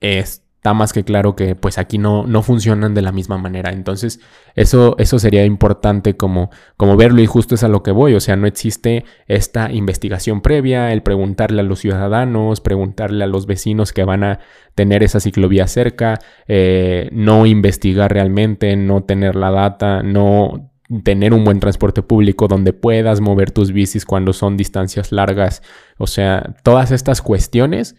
es 0.00 0.43
está 0.61 0.75
más 0.75 0.93
que 0.93 1.05
claro 1.05 1.37
que 1.37 1.55
pues 1.55 1.79
aquí 1.79 1.97
no, 1.97 2.27
no 2.27 2.43
funcionan 2.43 2.93
de 2.93 3.01
la 3.01 3.12
misma 3.12 3.39
manera. 3.39 3.71
Entonces 3.71 4.21
eso, 4.55 4.95
eso 4.99 5.19
sería 5.19 5.47
importante 5.47 6.19
como, 6.19 6.51
como 6.77 6.99
verlo 6.99 7.23
y 7.23 7.27
justo 7.27 7.55
es 7.55 7.65
a 7.65 7.69
lo 7.69 7.83
que 7.83 7.93
voy. 7.93 8.12
O 8.12 8.21
sea, 8.21 8.37
no 8.37 8.47
existe 8.47 9.07
esta 9.27 9.73
investigación 9.73 10.43
previa, 10.43 10.93
el 10.93 11.03
preguntarle 11.03 11.62
a 11.62 11.65
los 11.65 11.79
ciudadanos, 11.79 12.61
preguntarle 12.61 13.25
a 13.25 13.27
los 13.27 13.47
vecinos 13.47 13.95
que 13.95 14.05
van 14.05 14.23
a 14.23 14.41
tener 14.75 15.03
esa 15.03 15.19
ciclovía 15.19 15.67
cerca, 15.67 16.19
eh, 16.47 17.09
no 17.11 17.47
investigar 17.47 18.12
realmente, 18.12 18.77
no 18.77 19.05
tener 19.05 19.37
la 19.37 19.51
data, 19.51 20.03
no 20.03 20.71
tener 21.05 21.33
un 21.33 21.43
buen 21.43 21.61
transporte 21.61 22.03
público 22.03 22.49
donde 22.49 22.75
puedas 22.75 23.23
mover 23.23 23.51
tus 23.51 23.73
bicis 23.73 24.05
cuando 24.05 24.35
son 24.35 24.59
distancias 24.59 25.11
largas. 25.11 25.62
O 25.97 26.07
sea, 26.07 26.55
todas 26.62 26.91
estas 26.91 27.23
cuestiones 27.23 27.97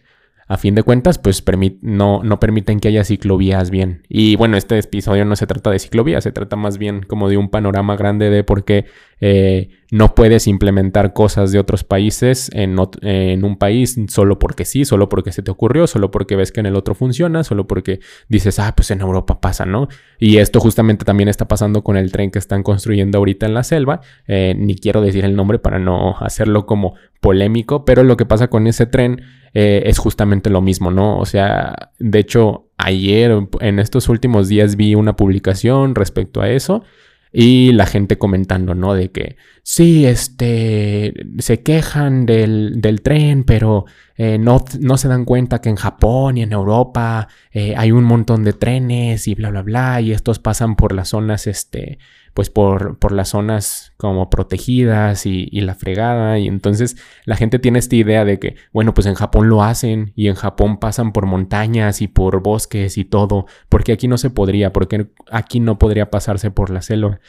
a 0.52 0.58
fin 0.58 0.76
de 0.76 0.84
cuentas, 0.84 1.18
pues 1.18 1.42
no, 1.82 2.24
no 2.24 2.40
permiten 2.42 2.82
que 2.82 2.90
haya 2.90 3.06
ciclovías 3.06 3.72
bien. 3.72 4.04
Y 4.10 4.36
bueno, 4.36 4.58
este 4.58 4.78
episodio 4.78 5.24
no 5.24 5.38
se 5.38 5.48
trata 5.48 5.72
de 5.72 5.80
ciclovías, 5.80 6.26
se 6.26 6.34
trata 6.34 6.58
más 6.58 6.78
bien 6.78 7.04
como 7.04 7.30
de 7.30 7.38
un 7.38 7.48
panorama 7.48 7.96
grande 7.96 8.30
de 8.30 8.44
por 8.44 8.66
qué 8.66 8.84
eh, 9.22 9.70
no 9.92 10.16
puedes 10.16 10.48
implementar 10.48 11.14
cosas 11.14 11.52
de 11.52 11.60
otros 11.60 11.84
países 11.84 12.50
en, 12.54 12.80
un 12.80 13.58
país 13.58 14.00
solo 14.08 14.40
porque 14.40 14.66
sí, 14.66 14.84
solo 14.84 15.10
porque 15.10 15.32
se 15.32 15.44
te 15.44 15.52
ocurrió, 15.52 15.86
solo 15.86 16.10
porque 16.10 16.36
ves 16.36 16.52
que 16.52 16.62
en 16.62 16.66
el 16.66 16.76
otro 16.76 16.96
funciona, 16.96 17.44
solo 17.44 17.68
porque 17.68 18.00
dices, 18.30 18.58
ah, 18.58 18.74
pues 18.76 18.90
en 18.90 19.02
Europa 19.02 19.40
pasa, 19.40 19.66
¿no? 19.66 19.90
Y 20.18 20.38
esto 20.38 20.60
justamente 20.60 21.06
también 21.06 21.30
está 21.30 21.48
pasando 21.48 21.84
con 21.84 21.98
el 21.98 22.12
tren 22.12 22.32
que 22.32 22.40
están 22.40 22.64
construyendo 22.64 23.20
ahorita 23.20 23.46
en 23.46 23.54
la 23.54 23.64
selva. 23.64 24.02
Eh, 24.28 24.56
ni 24.58 24.76
quiero 24.76 25.02
decir 25.02 25.24
el 25.24 25.36
nombre 25.36 25.60
para 25.60 25.78
no 25.78 26.18
hacerlo 26.20 26.66
como 26.66 26.96
polémico, 27.20 27.86
pero 27.86 28.04
lo 28.04 28.18
que 28.18 28.26
pasa 28.26 28.48
con 28.48 28.66
ese 28.66 28.86
tren 28.88 29.22
eh, 29.54 29.84
es 29.86 30.00
justamente 30.00 30.50
lo 30.50 30.62
mismo, 30.62 30.90
¿no? 30.90 31.20
O 31.20 31.26
sea, 31.26 31.92
de 32.00 32.20
hecho, 32.20 32.70
ayer, 32.78 33.38
en 33.60 33.80
estos 33.80 34.10
últimos 34.10 34.48
días 34.48 34.78
vi 34.78 34.96
una 34.96 35.16
publicación 35.18 35.96
respecto 35.96 36.42
a 36.42 36.50
eso 36.50 36.84
y 37.32 37.72
la 37.72 37.86
gente 37.86 38.18
comentando, 38.18 38.76
¿no? 38.76 38.94
De 38.94 39.12
que 39.12 39.38
sí, 39.64 40.06
este, 40.06 41.14
se 41.40 41.62
quejan 41.64 42.26
del, 42.26 42.82
del 42.82 43.02
tren, 43.02 43.44
pero 43.44 43.86
eh, 44.18 44.38
no, 44.38 44.64
no, 44.80 44.98
se 44.98 45.08
dan 45.08 45.24
cuenta 45.24 45.62
que 45.62 45.70
en 45.70 45.78
Japón 45.78 46.38
y 46.38 46.44
en 46.44 46.52
Europa 46.52 47.30
eh, 47.52 47.74
hay 47.78 47.92
un 47.92 48.04
montón 48.04 48.44
de 48.44 48.54
trenes 48.54 49.28
y 49.28 49.36
bla, 49.36 49.50
bla, 49.50 49.62
bla, 49.62 50.02
y 50.02 50.12
estos 50.12 50.40
pasan 50.40 50.76
por 50.76 50.94
las 50.94 51.10
zonas, 51.10 51.48
este, 51.48 52.00
pues 52.34 52.50
por, 52.50 52.98
por 52.98 53.12
las 53.12 53.30
zonas 53.30 53.94
como 53.98 54.30
protegidas 54.30 55.26
y, 55.26 55.50
la 55.62 55.76
fregada. 55.76 56.40
Y 56.40 56.48
entonces 56.48 56.98
la 57.26 57.36
gente 57.36 57.60
tiene 57.60 57.80
esta 57.80 57.96
idea 57.96 58.26
de 58.26 58.40
que, 58.40 58.56
bueno, 58.72 58.94
pues 58.94 59.08
en 59.08 59.16
Japón 59.16 59.50
lo 59.50 59.64
hacen 59.64 60.14
y 60.16 60.28
en 60.28 60.36
Japón 60.36 60.78
pasan 60.80 61.12
por 61.12 61.26
montañas 61.26 62.02
y 62.02 62.08
por 62.08 62.42
bosques 62.42 62.98
y 62.98 63.06
todo, 63.06 63.46
porque 63.70 63.92
aquí 63.92 64.08
no 64.08 64.18
se 64.18 64.30
podría, 64.30 64.74
porque 64.74 65.12
aquí 65.30 65.60
no 65.60 65.78
podría 65.78 66.10
pasarse 66.10 66.52
por 66.52 66.70
la 66.70 66.82
selva. 66.82 67.20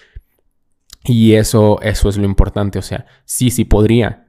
Y 1.04 1.34
eso, 1.34 1.80
eso 1.82 2.08
es 2.08 2.16
lo 2.16 2.24
importante, 2.24 2.78
o 2.78 2.82
sea, 2.82 3.06
sí, 3.24 3.50
sí 3.50 3.64
podría, 3.64 4.26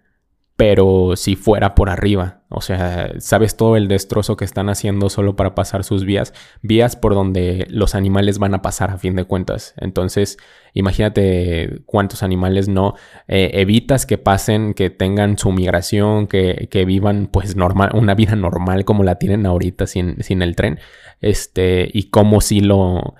pero 0.64 1.18
si 1.18 1.36
fuera 1.36 1.76
por 1.76 1.90
arriba, 1.90 2.40
o 2.48 2.62
sea, 2.62 3.12
sabes 3.20 3.58
todo 3.58 3.76
el 3.76 3.90
destrozo 3.90 4.38
que 4.38 4.46
están 4.46 4.70
haciendo 4.70 5.10
solo 5.10 5.36
para 5.36 5.56
pasar 5.56 5.84
sus 5.84 6.06
vías, 6.06 6.34
vías 6.62 6.96
por 6.96 7.16
donde 7.16 7.68
los 7.70 7.96
animales 7.96 8.40
van 8.40 8.54
a 8.54 8.62
pasar 8.62 8.90
a 8.90 8.98
fin 8.98 9.14
de 9.18 9.26
cuentas. 9.26 9.74
Entonces, 9.76 10.38
imagínate 10.74 11.82
cuántos 11.86 12.24
animales 12.24 12.70
no 12.70 12.96
eh, 13.28 13.52
evitas 13.56 14.06
que 14.06 14.18
pasen, 14.18 14.74
que 14.74 14.90
tengan 14.90 15.38
su 15.38 15.52
migración, 15.52 16.28
que, 16.28 16.70
que, 16.72 16.86
vivan 16.86 17.28
pues 17.28 17.58
normal, 17.58 17.90
una 17.94 18.16
vida 18.16 18.38
normal 18.38 18.86
como 18.86 19.04
la 19.04 19.16
tienen 19.16 19.46
ahorita 19.46 19.86
sin, 19.86 20.24
sin 20.24 20.42
el 20.42 20.56
tren, 20.56 20.80
este, 21.20 21.90
y 21.94 22.04
cómo 22.04 22.40
si 22.40 22.62
lo 22.62 23.16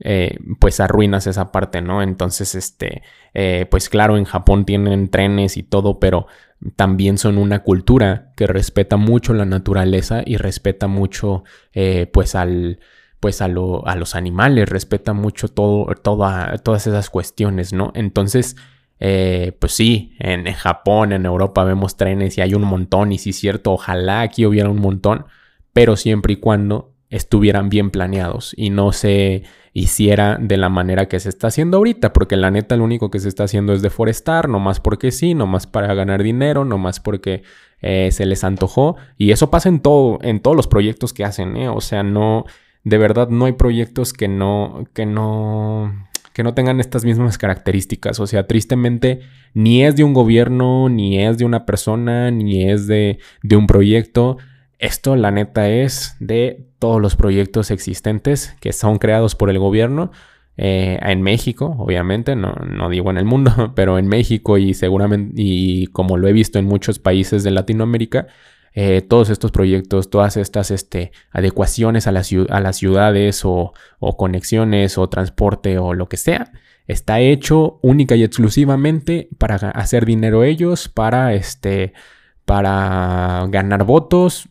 eh, 0.00 0.38
pues 0.60 0.78
arruinas 0.78 1.26
esa 1.26 1.50
parte, 1.50 1.80
¿no? 1.82 2.02
Entonces, 2.02 2.54
este, 2.54 3.02
eh, 3.34 3.66
pues 3.70 3.88
claro, 3.88 4.16
en 4.16 4.24
Japón 4.24 4.64
tienen 4.64 5.08
trenes 5.10 5.56
y 5.56 5.64
todo, 5.64 5.98
pero 5.98 6.26
también 6.76 7.18
son 7.18 7.38
una 7.38 7.62
cultura 7.62 8.32
que 8.36 8.46
respeta 8.46 8.96
mucho 8.96 9.32
la 9.34 9.44
naturaleza 9.44 10.22
y 10.24 10.36
respeta 10.36 10.86
mucho, 10.88 11.44
eh, 11.72 12.10
pues 12.12 12.34
al, 12.34 12.80
pues 13.20 13.40
a, 13.42 13.48
los 13.48 14.14
animales, 14.14 14.68
respeta 14.68 15.12
mucho 15.12 15.48
todo, 15.48 15.86
todas 16.02 16.86
esas 16.86 17.10
cuestiones, 17.10 17.72
¿no? 17.72 17.92
Entonces, 17.94 18.56
pues 18.98 19.72
sí, 19.72 20.16
en, 20.18 20.46
en, 20.48 20.54
Japón, 20.54 21.12
en 21.12 21.26
Europa 21.26 21.62
vemos 21.64 21.96
trenes 21.96 22.36
y 22.38 22.40
hay 22.40 22.54
un 22.54 22.64
montón, 22.64 23.12
y 23.12 23.18
sí 23.18 23.30
es 23.30 23.36
cierto, 23.36 23.72
ojalá 23.72 24.22
aquí 24.22 24.44
hubiera 24.44 24.68
un 24.68 24.80
montón, 24.80 25.26
pero 25.72 25.96
siempre 25.96 26.32
y 26.32 26.36
cuando 26.36 26.97
estuvieran 27.10 27.68
bien 27.68 27.90
planeados 27.90 28.54
y 28.56 28.70
no 28.70 28.92
se 28.92 29.44
hiciera 29.72 30.38
de 30.40 30.56
la 30.56 30.68
manera 30.68 31.06
que 31.06 31.20
se 31.20 31.28
está 31.28 31.46
haciendo 31.46 31.78
ahorita, 31.78 32.12
porque 32.12 32.36
la 32.36 32.50
neta 32.50 32.76
lo 32.76 32.84
único 32.84 33.10
que 33.10 33.20
se 33.20 33.28
está 33.28 33.44
haciendo 33.44 33.72
es 33.72 33.82
deforestar, 33.82 34.48
más 34.48 34.80
porque 34.80 35.10
sí, 35.10 35.34
más 35.34 35.66
para 35.66 35.94
ganar 35.94 36.22
dinero, 36.22 36.64
más 36.64 37.00
porque 37.00 37.42
eh, 37.80 38.10
se 38.10 38.26
les 38.26 38.44
antojó, 38.44 38.96
y 39.16 39.30
eso 39.30 39.50
pasa 39.50 39.68
en 39.68 39.80
todo, 39.80 40.18
en 40.22 40.40
todos 40.40 40.56
los 40.56 40.66
proyectos 40.66 41.12
que 41.12 41.24
hacen, 41.24 41.56
¿eh? 41.56 41.68
o 41.68 41.80
sea, 41.80 42.02
no, 42.02 42.44
de 42.84 42.98
verdad 42.98 43.28
no 43.28 43.44
hay 43.44 43.52
proyectos 43.52 44.12
que 44.12 44.26
no, 44.26 44.86
que 44.94 45.06
no, 45.06 46.08
que 46.32 46.42
no 46.42 46.54
tengan 46.54 46.80
estas 46.80 47.04
mismas 47.04 47.38
características, 47.38 48.18
o 48.20 48.26
sea, 48.26 48.46
tristemente 48.46 49.20
ni 49.54 49.84
es 49.84 49.96
de 49.96 50.04
un 50.04 50.12
gobierno, 50.12 50.88
ni 50.88 51.22
es 51.22 51.38
de 51.38 51.44
una 51.44 51.66
persona, 51.66 52.30
ni 52.30 52.68
es 52.68 52.86
de, 52.86 53.18
de 53.42 53.56
un 53.56 53.66
proyecto, 53.66 54.38
esto, 54.78 55.16
la 55.16 55.30
neta, 55.30 55.68
es 55.68 56.16
de 56.20 56.66
todos 56.78 57.00
los 57.00 57.16
proyectos 57.16 57.70
existentes 57.70 58.54
que 58.60 58.72
son 58.72 58.98
creados 58.98 59.34
por 59.34 59.50
el 59.50 59.58
gobierno. 59.58 60.12
Eh, 60.56 60.98
en 61.02 61.22
México, 61.22 61.76
obviamente, 61.78 62.34
no, 62.34 62.52
no, 62.52 62.88
digo 62.88 63.10
en 63.10 63.18
el 63.18 63.24
mundo, 63.24 63.72
pero 63.76 63.98
en 63.98 64.08
México 64.08 64.58
y 64.58 64.74
seguramente, 64.74 65.34
y 65.36 65.86
como 65.88 66.16
lo 66.16 66.28
he 66.28 66.32
visto 66.32 66.58
en 66.58 66.64
muchos 66.64 66.98
países 66.98 67.42
de 67.44 67.50
Latinoamérica, 67.50 68.26
eh, 68.74 69.02
todos 69.02 69.30
estos 69.30 69.50
proyectos, 69.50 70.10
todas 70.10 70.36
estas 70.36 70.70
este, 70.70 71.10
adecuaciones 71.32 72.06
a, 72.06 72.10
a 72.10 72.60
las 72.60 72.76
ciudades 72.76 73.44
o, 73.44 73.72
o, 73.98 74.16
conexiones 74.16 74.98
o 74.98 75.08
transporte 75.08 75.78
o 75.78 75.94
lo 75.94 76.08
que 76.08 76.16
sea, 76.16 76.52
está 76.86 77.20
hecho 77.20 77.80
única 77.82 78.14
y 78.14 78.22
exclusivamente 78.22 79.28
para 79.38 79.56
hacer 79.56 80.04
dinero 80.06 80.44
ellos, 80.44 80.88
para, 80.88 81.34
este, 81.34 81.92
para 82.44 83.46
ganar 83.48 83.84
votos 83.84 84.48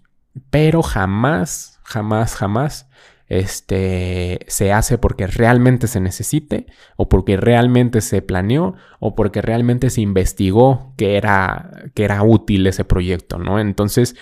pero 0.50 0.82
jamás, 0.82 1.80
jamás, 1.84 2.36
jamás 2.36 2.88
este, 3.30 4.40
se 4.48 4.72
hace 4.72 4.98
porque 4.98 5.28
realmente 5.28 5.88
se 5.88 6.00
necesite 6.00 6.68
o 6.96 7.10
porque 7.10 7.38
realmente 7.38 8.02
se 8.02 8.22
planeó 8.22 8.76
o 9.00 9.16
porque 9.16 9.42
realmente 9.42 9.90
se 9.90 10.02
investigó 10.02 10.94
que 10.98 11.18
era, 11.18 11.90
que 11.94 12.04
era 12.06 12.24
útil 12.24 12.68
ese 12.68 12.86
proyecto, 12.86 13.38
¿no? 13.38 13.60
Entonces, 13.60 14.16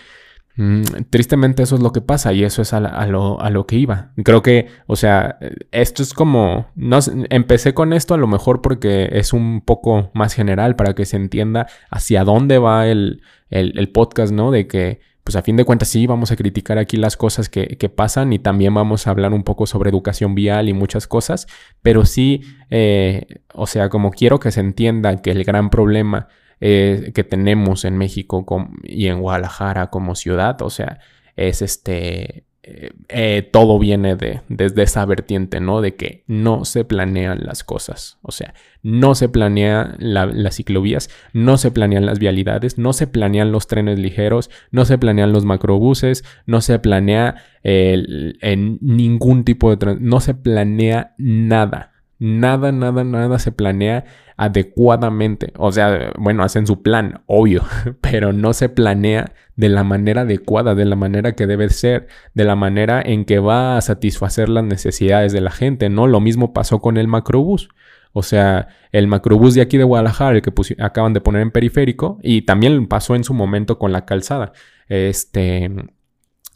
mm, 0.55 0.81
tristemente 1.11 1.63
eso 1.63 1.75
es 1.75 1.81
lo 1.81 1.91
que 1.91 2.01
pasa 2.01 2.33
y 2.33 2.43
eso 2.43 2.63
es 2.63 2.73
a, 2.73 2.79
lo, 2.79 3.39
a, 3.39 3.49
lo, 3.51 3.67
que 3.67 3.75
iba. 3.75 4.11
Creo 4.23 4.41
que, 4.41 4.69
o 4.87 4.95
sea, 4.95 5.37
esto 5.71 6.01
es 6.01 6.13
como, 6.13 6.71
no, 6.75 6.99
empecé 7.29 7.75
con 7.75 7.93
esto 7.93 8.15
a 8.15 8.17
lo 8.17 8.27
mejor 8.27 8.61
porque 8.61 9.09
es 9.11 9.33
un 9.33 9.61
poco 9.61 10.09
más 10.15 10.33
general 10.33 10.75
para 10.75 10.95
que 10.95 11.05
se 11.05 11.17
entienda 11.17 11.67
hacia 11.91 12.23
dónde 12.23 12.57
va 12.57 12.87
el, 12.87 13.21
el 13.51 13.89
podcast, 13.91 14.33
¿no? 14.33 14.49
De 14.49 14.67
que 14.67 14.99
pues 15.25 15.35
a 15.35 15.41
fin 15.41 15.57
de 15.57 15.65
cuentas 15.65 15.87
sí, 15.87 16.05
vamos 16.05 16.31
a 16.31 16.35
criticar 16.35 16.77
aquí 16.77 16.97
las 16.97 17.17
cosas 17.17 17.49
que, 17.49 17.91
pasan 17.95 18.31
y 18.31 18.37
también 18.37 18.75
vamos 18.75 19.07
a 19.07 19.09
hablar 19.09 19.33
un 19.33 19.43
poco 19.43 19.65
sobre 19.65 19.89
educación 19.89 20.35
vial 20.35 20.69
y 20.69 20.73
muchas 20.73 21.07
cosas, 21.07 21.47
pero 21.81 22.05
sí, 22.05 22.41
eh, 22.69 23.41
o 23.51 23.65
sea, 23.65 23.89
como 23.89 24.11
quiero 24.11 24.39
que 24.39 24.51
se 24.51 24.59
entienda 24.59 25.23
que 25.23 25.31
el 25.31 25.43
gran 25.43 25.71
problema 25.71 26.27
eh, 26.61 27.11
que 27.15 27.23
tenemos 27.23 27.85
en 27.85 27.97
México 27.97 28.45
y 28.83 29.07
en 29.07 29.19
Guadalajara 29.19 29.87
como 29.87 30.13
ciudad, 30.13 30.61
o 30.61 30.69
sea, 30.69 30.99
es 31.35 31.63
este, 31.63 32.45
eh, 32.67 32.89
eh, 33.09 33.47
todo 33.51 33.77
viene 33.77 34.15
de, 34.15 34.41
desde 34.49 34.81
esa 34.81 35.05
vertiente, 35.05 35.59
¿no? 35.59 35.81
De 35.81 35.93
que 35.93 36.23
no 36.25 36.65
se 36.65 36.83
planean 36.83 37.41
las 37.43 37.63
cosas. 37.63 38.17
O 38.23 38.31
sea, 38.31 38.55
no 38.81 39.13
se 39.13 39.29
planean 39.29 39.97
las 39.99 40.55
ciclovías, 40.55 41.11
no 41.31 41.59
se 41.59 41.69
planean 41.69 42.07
las 42.07 42.17
vialidades, 42.17 42.79
no 42.79 42.91
se 42.93 43.05
planean 43.05 43.51
los 43.51 43.67
trenes 43.67 43.99
ligeros, 43.99 44.49
no 44.71 44.83
se 44.85 44.97
planean 44.97 45.31
los 45.31 45.45
macrobuses, 45.45 46.23
no 46.47 46.59
se 46.59 46.79
planea 46.79 47.35
en 47.61 48.79
ningún 48.81 49.43
tipo 49.43 49.75
de... 49.75 49.97
No 49.99 50.19
se 50.19 50.33
planea 50.33 51.13
nada. 51.19 51.94
Nada, 52.17 52.71
nada, 52.71 53.03
nada 53.03 53.39
se 53.39 53.51
planea 53.51 54.05
adecuadamente. 54.37 55.53
O 55.57 55.71
sea, 55.71 56.11
bueno, 56.17 56.43
hacen 56.43 56.67
su 56.67 56.81
plan, 56.81 57.21
obvio, 57.25 57.63
pero 58.01 58.33
no 58.33 58.53
se 58.53 58.69
planea 58.69 59.33
de 59.55 59.69
la 59.69 59.83
manera 59.83 60.21
adecuada, 60.21 60.75
de 60.75 60.85
la 60.85 60.95
manera 60.95 61.33
que 61.33 61.47
debe 61.47 61.69
ser, 61.69 62.07
de 62.33 62.43
la 62.45 62.55
manera 62.55 63.01
en 63.01 63.25
que 63.25 63.39
va 63.39 63.77
a 63.77 63.81
satisfacer 63.81 64.49
las 64.49 64.63
necesidades 64.63 65.33
de 65.33 65.41
la 65.41 65.51
gente, 65.51 65.89
¿no? 65.89 66.07
Lo 66.07 66.19
mismo 66.19 66.53
pasó 66.53 66.79
con 66.79 66.97
el 66.97 67.07
macrobús. 67.07 67.69
O 68.13 68.23
sea, 68.23 68.69
el 68.93 69.07
macrobús 69.07 69.55
de 69.55 69.61
aquí 69.61 69.77
de 69.77 69.83
Guadalajara, 69.83 70.37
el 70.37 70.41
que 70.41 70.53
acaban 70.79 71.13
de 71.13 71.19
poner 71.19 71.41
en 71.41 71.51
periférico, 71.51 72.17
y 72.23 72.43
también 72.43 72.87
pasó 72.87 73.15
en 73.15 73.25
su 73.25 73.33
momento 73.33 73.77
con 73.77 73.91
la 73.91 74.05
calzada. 74.05 74.53
Este, 74.87 75.69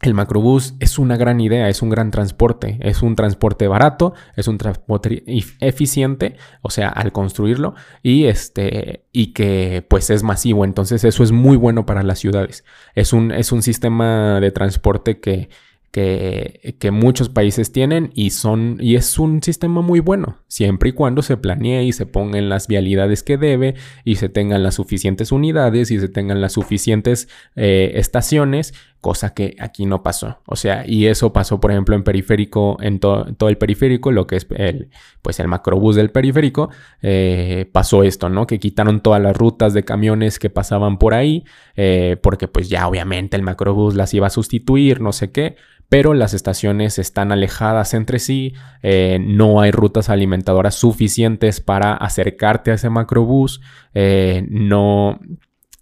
el 0.02 0.14
macrobús 0.14 0.76
es 0.80 0.98
una 0.98 1.18
gran 1.18 1.42
idea, 1.42 1.68
es 1.68 1.82
un 1.82 1.90
gran 1.90 2.12
transporte, 2.12 2.78
es 2.82 3.02
un 3.02 3.16
transporte 3.16 3.68
barato, 3.68 4.14
es 4.36 4.48
un 4.48 4.58
transporte 4.58 5.24
eficiente, 5.60 6.38
o 6.62 6.70
sea, 6.70 6.88
al 6.90 7.12
construirlo 7.12 7.76
y 8.02 8.26
este 8.26 9.06
y 9.12 9.34
que 9.34 9.86
pues 9.88 10.10
es 10.10 10.24
masivo, 10.24 10.64
entonces 10.64 11.04
eso 11.04 11.24
es 11.24 11.32
muy 11.32 11.58
bueno 11.58 11.86
para 11.86 12.04
las 12.04 12.20
ciudades. 12.20 12.64
Es 12.96 13.12
un 13.12 13.32
es 13.32 13.52
un 13.52 13.62
sistema 13.62 14.40
de 14.40 14.52
transporte 14.52 15.20
que 15.20 15.50
que, 15.92 16.92
muchos 16.92 17.30
países 17.30 17.72
tienen 17.72 18.12
y 18.14 18.32
son 18.32 18.78
y 18.80 18.96
es 18.96 19.18
un 19.20 19.42
sistema 19.42 19.82
muy 19.82 20.00
bueno 20.00 20.38
siempre 20.48 20.90
y 20.90 20.94
cuando 20.94 21.22
se 21.22 21.38
planee 21.38 21.84
y 21.84 21.94
se 21.94 22.06
pongan 22.06 22.50
las 22.50 22.68
vialidades 22.68 23.24
que 23.24 23.38
debe 23.38 23.76
y 24.04 24.16
se 24.16 24.30
tengan 24.30 24.64
las 24.64 24.76
suficientes 24.76 25.32
unidades 25.32 25.92
y 25.92 26.00
se 26.00 26.10
tengan 26.10 26.42
las 26.42 26.54
suficientes 26.54 27.28
eh, 27.56 27.92
estaciones 27.96 28.74
cosa 29.02 29.34
que 29.34 29.56
aquí 29.60 29.86
no 29.86 30.04
pasó. 30.04 30.40
O 30.46 30.56
sea 30.56 30.84
y 30.86 31.08
eso 31.08 31.32
pasó 31.32 31.60
por 31.60 31.72
ejemplo 31.72 31.96
en 31.96 32.04
periférico 32.04 32.78
en 32.82 33.00
todo 33.00 33.26
el 33.48 33.58
periférico 33.58 34.12
lo 34.12 34.28
que 34.28 34.36
es 34.36 34.48
el 34.56 34.90
pues 35.22 35.40
el 35.40 35.48
macrobús 35.48 35.96
del 35.96 36.12
periférico 36.12 36.70
eh, 37.02 37.70
pasó 37.72 38.04
esto 38.04 38.30
no 38.30 38.46
que 38.46 38.60
quitaron 38.60 39.02
todas 39.02 39.22
las 39.22 39.36
rutas 39.36 39.74
de 39.74 39.84
camiones 39.84 40.38
que 40.40 40.50
pasaban 40.50 40.98
por 40.98 41.14
ahí 41.14 41.46
eh, 41.76 42.18
porque 42.22 42.48
pues 42.48 42.68
ya 42.70 42.88
obviamente 42.88 43.38
el 43.38 43.44
macrobús 43.44 43.96
las 43.96 44.14
iba 44.14 44.28
a 44.28 44.32
sustituir 44.32 45.00
no 45.00 45.14
sé 45.14 45.32
qué 45.32 45.56
pero 45.88 46.14
las 46.14 46.36
estaciones 46.36 47.00
están 47.00 47.32
alejadas 47.32 47.96
entre 47.96 48.20
sí, 48.20 48.54
eh, 48.84 49.18
no 49.20 49.60
hay 49.60 49.72
rutas 49.72 50.12
alimentadoras 50.12 50.76
suficientes 50.76 51.62
para 51.62 51.96
acercarte 51.96 52.70
a 52.70 52.76
ese 52.76 52.92
macrobús, 52.92 53.60
no... 53.96 55.20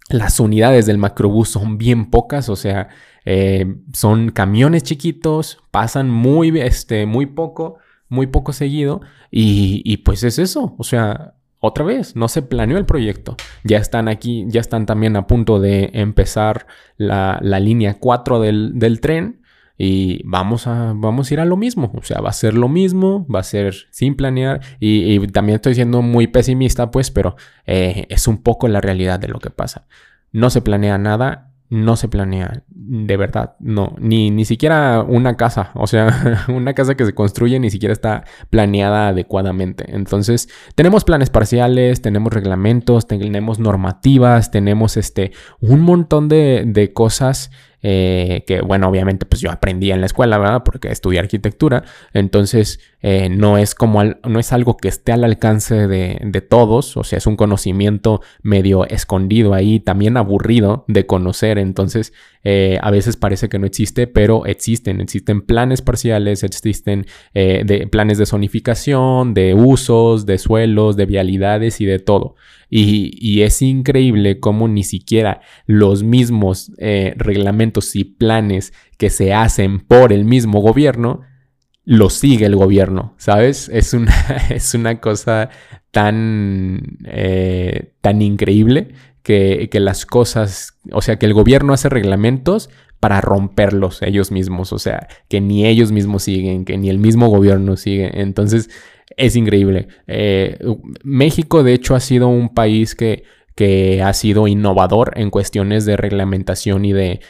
Las 0.08 0.40
unidades 0.40 0.86
del 0.86 0.98
macrobús 0.98 1.50
son 1.50 1.76
bien 1.76 2.10
pocas, 2.10 2.48
o 2.48 2.56
sea, 2.56 2.88
eh, 3.24 3.76
son 3.92 4.30
camiones 4.30 4.82
chiquitos, 4.82 5.58
pasan 5.70 6.08
muy, 6.08 6.58
este, 6.60 7.04
muy 7.04 7.26
poco, 7.26 7.76
muy 8.08 8.26
poco 8.26 8.52
seguido, 8.52 9.02
y, 9.30 9.98
pues 9.98 10.22
es 10.24 10.38
eso, 10.38 10.74
o 10.78 10.84
sea, 10.84 11.34
otra 11.60 11.84
vez, 11.84 12.16
no 12.16 12.28
se 12.28 12.40
planeó 12.40 12.78
el 12.78 12.86
proyecto. 12.86 13.36
Ya 13.64 13.78
están 13.78 14.08
aquí, 14.08 14.46
ya 14.48 14.60
están 14.60 14.86
también 14.86 15.16
a 15.16 15.26
punto 15.26 15.60
de 15.60 15.90
empezar 15.92 16.66
la, 16.96 17.40
línea 17.42 17.98
4 17.98 18.40
del, 18.40 18.78
del, 18.78 19.00
tren 19.00 19.42
y 19.78 20.20
vamos 20.24 20.66
a, 20.66 20.92
vamos 20.94 21.30
a 21.30 21.34
ir 21.34 21.40
a 21.40 21.44
lo 21.44 21.56
mismo. 21.56 21.92
O 21.94 22.02
sea, 22.02 22.20
va 22.20 22.30
a 22.30 22.32
ser 22.32 22.54
lo 22.54 22.68
mismo, 22.68 23.26
va 23.32 23.40
a 23.40 23.44
ser 23.44 23.74
sin 23.90 24.16
planear. 24.16 24.60
Y, 24.80 25.26
también 25.28 25.56
estoy 25.56 25.76
siendo 25.76 26.02
muy 26.02 26.26
pesimista, 26.26 26.90
pues, 26.90 27.12
pero 27.12 27.36
eh, 27.64 28.06
es 28.08 28.26
un 28.26 28.42
poco 28.42 28.66
la 28.66 28.80
realidad 28.80 29.20
de 29.20 29.28
lo 29.28 29.38
que 29.38 29.50
pasa. 29.50 29.86
No 30.32 30.50
se 30.50 30.60
planea 30.60 30.98
nada 30.98 31.48
no 31.70 31.96
se 31.96 32.08
planea, 32.08 32.62
de 32.68 33.16
verdad, 33.18 33.54
no, 33.60 33.94
ni, 33.98 34.30
ni 34.30 34.46
siquiera 34.46 35.02
una 35.02 35.36
casa, 35.36 35.70
o 35.74 35.86
sea, 35.86 36.46
una 36.48 36.72
casa 36.72 36.94
que 36.94 37.04
se 37.04 37.14
construye 37.14 37.60
ni 37.60 37.70
siquiera 37.70 37.92
está 37.92 38.24
planeada 38.48 39.08
adecuadamente. 39.08 39.84
Entonces, 39.94 40.48
tenemos 40.74 41.04
planes 41.04 41.28
parciales, 41.28 42.00
tenemos 42.00 42.32
reglamentos, 42.32 43.06
tenemos 43.06 43.58
normativas, 43.58 44.50
tenemos 44.50 44.96
este, 44.96 45.32
un 45.60 45.80
montón 45.80 46.28
de, 46.28 46.64
de 46.66 46.92
cosas 46.94 47.50
eh, 47.80 48.42
que 48.46 48.60
bueno, 48.60 48.88
obviamente 48.88 49.24
pues 49.24 49.40
yo 49.40 49.52
aprendí 49.52 49.92
en 49.92 50.00
la 50.00 50.06
escuela, 50.06 50.36
¿verdad? 50.38 50.64
Porque 50.64 50.90
estudié 50.90 51.20
arquitectura, 51.20 51.84
entonces 52.12 52.80
eh, 53.02 53.28
no 53.28 53.56
es 53.56 53.76
como, 53.76 54.02
no 54.02 54.40
es 54.40 54.52
algo 54.52 54.76
que 54.76 54.88
esté 54.88 55.12
al 55.12 55.22
alcance 55.22 55.86
de, 55.86 56.40
todos, 56.48 56.96
o 56.96 57.04
sea, 57.04 57.18
es 57.18 57.26
un 57.26 57.36
conocimiento 57.36 58.20
medio 58.42 58.84
escondido 58.86 59.54
ahí, 59.54 59.78
también 59.78 60.16
aburrido 60.16 60.84
de 60.88 61.06
conocer, 61.06 61.58
entonces 61.58 62.12
eh, 62.42 62.78
a 62.82 62.90
veces 62.90 63.16
parece 63.16 63.48
que 63.48 63.60
no 63.60 63.66
existe, 63.66 64.08
pero 64.08 64.46
existen, 64.46 65.00
existen 65.00 65.42
planes 65.42 65.80
parciales, 65.80 66.42
existen 66.42 67.06
de, 67.34 67.88
planes 67.90 68.18
de 68.18 68.26
zonificación, 68.26 69.34
de 69.34 69.54
usos, 69.54 70.26
de 70.26 70.38
suelos, 70.38 70.96
de 70.96 71.06
vialidades 71.06 71.80
y 71.80 71.86
de 71.86 72.00
todo. 72.00 72.34
Y, 72.70 73.42
es 73.42 73.62
increíble 73.62 74.40
cómo 74.40 74.68
ni 74.68 74.82
siquiera 74.82 75.40
los 75.66 76.02
mismos 76.02 76.72
eh, 76.78 77.14
reglamentos 77.16 77.96
y 77.96 78.04
planes 78.04 78.72
que 78.98 79.10
se 79.10 79.32
hacen 79.32 79.80
por 79.80 80.12
el 80.12 80.24
mismo 80.24 80.60
gobierno 80.60 81.22
los 81.84 82.12
sigue 82.12 82.44
el 82.44 82.54
gobierno, 82.54 83.14
¿sabes? 83.16 83.70
Es 83.72 83.94
una, 83.94 84.12
es 84.50 84.74
una 84.74 85.00
cosa 85.00 85.48
tan, 85.90 86.98
eh, 87.06 87.94
tan 88.02 88.20
increíble 88.20 88.88
que, 89.22 89.70
que, 89.72 89.80
las 89.80 90.04
cosas, 90.04 90.78
o 90.92 91.00
sea, 91.00 91.16
que 91.16 91.24
el 91.24 91.32
gobierno 91.32 91.72
hace 91.72 91.88
reglamentos 91.88 92.68
para 93.00 93.22
romperlos 93.22 94.02
ellos 94.02 94.30
mismos, 94.30 94.74
o 94.74 94.78
sea, 94.78 95.08
que 95.28 95.40
ni 95.40 95.66
ellos 95.66 95.90
mismos 95.90 96.24
siguen, 96.24 96.66
que 96.66 96.76
ni 96.76 96.90
el 96.90 96.98
mismo 96.98 97.28
gobierno 97.28 97.78
sigue. 97.78 98.20
Entonces, 98.20 98.68
es 99.16 99.36
increíble. 99.36 99.88
Eh, 100.06 100.58
México, 101.02 101.62
de 101.62 101.74
hecho, 101.74 101.94
ha 101.94 102.00
sido 102.00 102.28
un 102.28 102.50
país 102.54 102.94
que, 102.94 103.24
que, 103.54 104.02
ha 104.02 104.12
sido 104.12 104.46
innovador 104.46 105.12
en 105.16 105.30
cuestiones 105.30 105.84
de 105.84 105.96
reglamentación 105.96 106.84
y 106.84 106.92
de, 106.92 107.20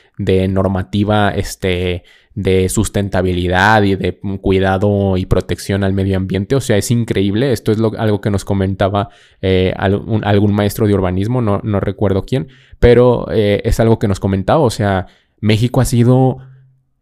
normativa 0.49 1.31
este, 1.31 2.05
de 2.35 2.69
sustentabilidad 2.69 3.83
y 3.83 3.97
de 3.97 4.19
cuidado 4.41 5.17
y 5.17 5.27
protección 5.27 5.85
al 5.85 5.93
medio 5.93 6.17
ambiente. 6.17 6.57
O 6.57 6.61
sea, 6.61 6.77
es 6.77 6.91
increíble. 6.91 7.53
Esto 7.53 7.73
es 7.73 7.79
algo 7.99 8.21
que 8.21 8.31
nos 8.31 8.45
comentaba 8.45 9.11
eh, 9.41 9.73
algún, 9.77 10.53
maestro 10.53 10.87
de 10.87 10.95
urbanismo, 10.95 11.41
no, 11.41 11.81
recuerdo 11.81 12.25
quién, 12.25 12.49
pero 12.79 13.29
eh, 13.31 13.63
es 13.65 13.81
algo 13.81 13.99
que 13.99 14.09
nos 14.09 14.21
comentaba. 14.21 14.61
O 14.61 14.71
sea, 14.71 15.07
México 15.41 15.81
ha 15.81 15.85
sido 15.85 16.39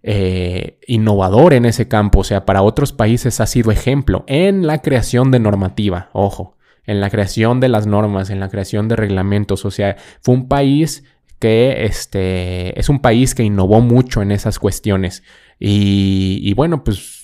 eh, 0.02 0.78
innovador 0.86 1.54
en 1.54 1.64
ese 1.64 1.88
campo. 1.88 2.20
O 2.20 2.24
sea, 2.24 2.44
para 2.44 2.62
otros 2.62 2.92
países 2.92 3.40
ha 3.40 3.46
sido 3.46 3.70
ejemplo 3.70 4.24
en 4.26 4.66
la 4.66 4.82
creación 4.82 5.30
de 5.30 5.40
normativa, 5.40 6.10
ojo, 6.12 6.56
en 6.86 7.00
la 7.00 7.10
creación 7.10 7.60
de 7.60 7.68
las 7.68 7.86
normas, 7.86 8.30
en 8.30 8.40
la 8.40 8.48
creación 8.48 8.88
de 8.88 8.96
reglamentos. 8.96 9.64
O 9.64 9.70
sea, 9.70 9.96
fue 10.20 10.34
un 10.34 10.48
país 10.48 11.04
que 11.38 11.84
este, 11.84 12.78
es 12.78 12.88
un 12.88 13.00
país 13.00 13.34
que 13.34 13.42
innovó 13.42 13.80
mucho 13.80 14.22
en 14.22 14.32
esas 14.32 14.58
cuestiones. 14.58 15.22
Y, 15.58 16.40
y 16.42 16.54
bueno, 16.54 16.84
pues 16.84 17.15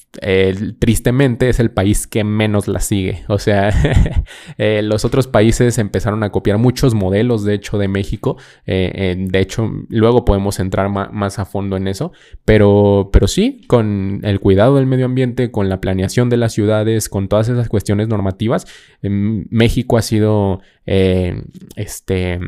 tristemente 0.79 1.49
es 1.49 1.59
el 1.59 1.71
país 1.71 2.07
que 2.07 2.23
menos 2.23 2.69
la 2.69 2.81
sigue. 2.81 3.25
O 3.29 3.39
sea, 3.39 3.71
eh, 4.59 4.83
los 4.83 5.05
otros 5.05 5.27
países 5.27 5.79
empezaron 5.79 6.23
a 6.23 6.31
copiar 6.31 6.59
muchos 6.59 6.95
modelos, 6.95 7.45
de 7.45 7.55
hecho, 7.55 7.79
de 7.79 7.89
México. 7.89 8.37
Eh, 8.67 9.17
de 9.19 9.41
hecho, 9.41 9.71
luego 9.89 10.25
podemos 10.25 10.61
entrar 10.61 10.91
más 10.91 11.39
a 11.39 11.45
fondo 11.45 11.77
en 11.77 11.89
eso. 11.89 12.13
Pero, 12.45 13.11
pero 13.13 13.27
sí, 13.27 13.63
con 13.67 14.21
el 14.23 14.41
cuidado 14.41 14.77
del 14.77 14.87
medio 14.87 15.07
ambiente, 15.07 15.51
con 15.51 15.69
la 15.69 15.81
planeación 15.81 16.29
de 16.29 16.37
las 16.37 16.53
ciudades, 16.53 17.09
con 17.09 17.29
todas 17.29 17.49
esas 17.49 17.69
cuestiones 17.69 18.09
normativas, 18.09 18.67
em, 19.03 19.47
México 19.51 19.97
ha 19.97 20.03
sido, 20.03 20.61
eh, 20.85 21.43
este, 21.77 22.39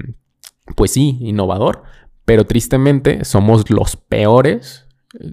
pues 0.76 0.90
sí, 0.90 1.16
innovador. 1.20 1.82
Pero 2.26 2.44
tristemente 2.44 3.24
somos 3.24 3.70
los 3.70 3.96
peores 3.96 4.84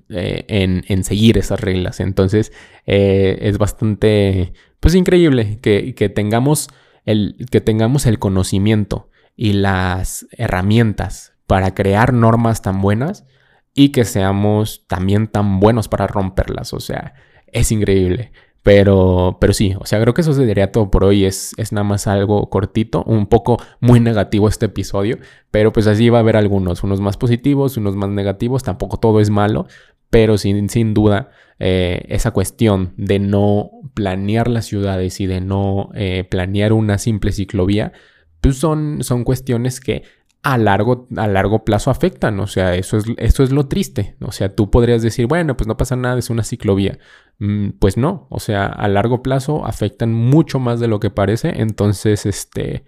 eh, 0.09 0.45
en, 0.47 1.03
seguir 1.03 1.37
esas 1.37 1.59
reglas. 1.59 1.99
Entonces 1.99 2.51
eh, 2.85 3.39
es 3.41 3.57
bastante, 3.57 4.53
pues 4.79 4.95
increíble 4.95 5.59
que, 5.61 6.11
tengamos 6.13 6.69
el, 7.05 7.47
que 7.49 7.61
tengamos 7.61 8.05
el 8.05 8.19
conocimiento 8.19 9.09
y 9.35 9.53
las 9.53 10.27
herramientas 10.31 11.33
para 11.47 11.73
crear 11.73 12.13
normas 12.13 12.61
tan 12.61 12.81
buenas 12.81 13.25
y 13.73 13.89
que 13.89 14.05
seamos 14.05 14.85
también 14.87 15.27
tan 15.27 15.59
buenos 15.59 15.87
para 15.87 16.07
romperlas. 16.07 16.73
O 16.73 16.79
sea, 16.79 17.13
es 17.47 17.71
increíble. 17.71 18.31
Pero, 18.63 19.37
pero 19.41 19.53
sí, 19.53 19.73
o 19.79 19.85
sea, 19.85 19.99
creo 19.99 20.13
que 20.13 20.21
eso 20.21 20.33
sería 20.33 20.71
todo 20.71 20.91
por 20.91 21.03
hoy. 21.03 21.25
Es, 21.25 21.53
es 21.57 21.71
nada 21.71 21.83
más 21.83 22.05
algo 22.07 22.49
cortito, 22.49 23.03
un 23.05 23.27
poco 23.27 23.57
muy 23.79 23.99
negativo 23.99 24.47
este 24.47 24.67
episodio, 24.67 25.17
pero 25.49 25.73
pues 25.73 25.87
así 25.87 26.09
va 26.09 26.19
a 26.19 26.21
haber 26.21 26.37
algunos, 26.37 26.83
unos 26.83 27.01
más 27.01 27.17
positivos, 27.17 27.77
unos 27.77 27.95
más 27.95 28.09
negativos, 28.09 28.63
tampoco 28.63 28.97
todo 28.97 29.19
es 29.19 29.31
malo, 29.31 29.65
pero 30.11 30.37
sin, 30.37 30.69
sin 30.69 30.93
duda 30.93 31.31
eh, 31.57 32.05
esa 32.09 32.31
cuestión 32.31 32.93
de 32.97 33.17
no 33.17 33.71
planear 33.95 34.47
las 34.47 34.65
ciudades 34.65 35.19
y 35.21 35.25
de 35.25 35.41
no 35.41 35.89
eh, 35.95 36.23
planear 36.29 36.73
una 36.73 36.99
simple 36.99 37.31
ciclovía, 37.31 37.93
pues 38.41 38.57
son, 38.57 39.03
son 39.03 39.23
cuestiones 39.23 39.79
que 39.79 40.03
a 40.43 40.57
largo, 40.57 41.07
a 41.17 41.27
largo 41.27 41.63
plazo 41.63 41.91
afectan. 41.91 42.39
O 42.39 42.47
sea, 42.47 42.75
eso 42.75 42.97
es, 42.97 43.05
eso 43.17 43.43
es 43.43 43.51
lo 43.51 43.67
triste. 43.67 44.15
O 44.21 44.31
sea, 44.31 44.55
tú 44.55 44.71
podrías 44.71 45.01
decir, 45.01 45.27
bueno, 45.27 45.55
pues 45.55 45.67
no 45.67 45.77
pasa 45.77 45.95
nada, 45.95 46.17
es 46.19 46.29
una 46.29 46.43
ciclovía. 46.43 46.97
Mm, 47.41 47.71
pues 47.79 47.97
no, 47.97 48.27
o 48.29 48.39
sea, 48.39 48.67
a 48.67 48.87
largo 48.87 49.23
plazo 49.23 49.65
afectan 49.65 50.13
mucho 50.13 50.59
más 50.59 50.79
de 50.79 50.87
lo 50.87 50.99
que 50.99 51.09
parece. 51.09 51.59
Entonces, 51.59 52.27
este, 52.27 52.83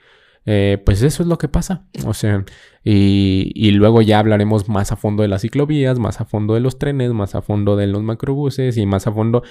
eh, 0.46 0.78
pues 0.86 1.02
eso 1.02 1.24
es 1.24 1.30
lo 1.30 1.40
que 1.40 1.48
pasa. 1.48 1.88
O 2.06 2.14
sea, 2.14 2.46
y, 2.84 3.72
luego 3.72 4.04
ya 4.04 4.20
hablaremos 4.20 4.70
más 4.70 4.92
a 4.92 4.96
fondo 4.96 5.24
de 5.24 5.30
las 5.30 5.42
ciclovías, 5.42 5.98
más 5.98 6.22
a 6.22 6.26
fondo 6.26 6.54
de 6.54 6.60
los 6.60 6.78
trenes, 6.78 7.14
más 7.14 7.34
a 7.34 7.42
fondo 7.42 7.76
de 7.76 7.88
los 7.88 8.04
macrobuses 8.04 8.78
y 8.78 8.86
más 8.86 9.08
a 9.08 9.12
fondo. 9.12 9.42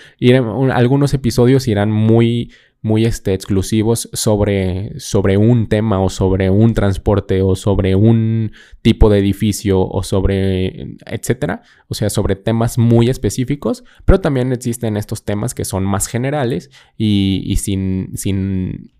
algunos 0.72 1.14
episodios 1.14 1.66
irán 1.66 1.90
muy, 1.90 2.52
muy 2.82 3.04
este, 3.04 3.32
exclusivos 3.32 4.10
sobre, 4.12 4.98
sobre 4.98 5.36
un 5.36 5.68
tema 5.68 6.00
o 6.00 6.10
sobre 6.10 6.50
un 6.50 6.74
transporte 6.74 7.40
o 7.40 7.54
sobre 7.54 7.94
un 7.94 8.52
tipo 8.82 9.08
de 9.08 9.20
edificio 9.20 9.80
o 9.80 10.02
sobre, 10.02 10.96
etcétera. 11.06 11.62
O 11.88 11.94
sea, 11.94 12.10
sobre 12.10 12.36
temas 12.36 12.78
muy 12.78 13.08
específicos, 13.08 13.84
pero 14.04 14.20
también 14.20 14.52
existen 14.52 14.96
estos 14.96 15.24
temas 15.24 15.54
que 15.54 15.64
son 15.64 15.84
más 15.84 16.08
generales 16.08 16.70
y, 16.98 17.42
y 17.46 17.56
sin, 17.56 18.10
sin 18.14 18.92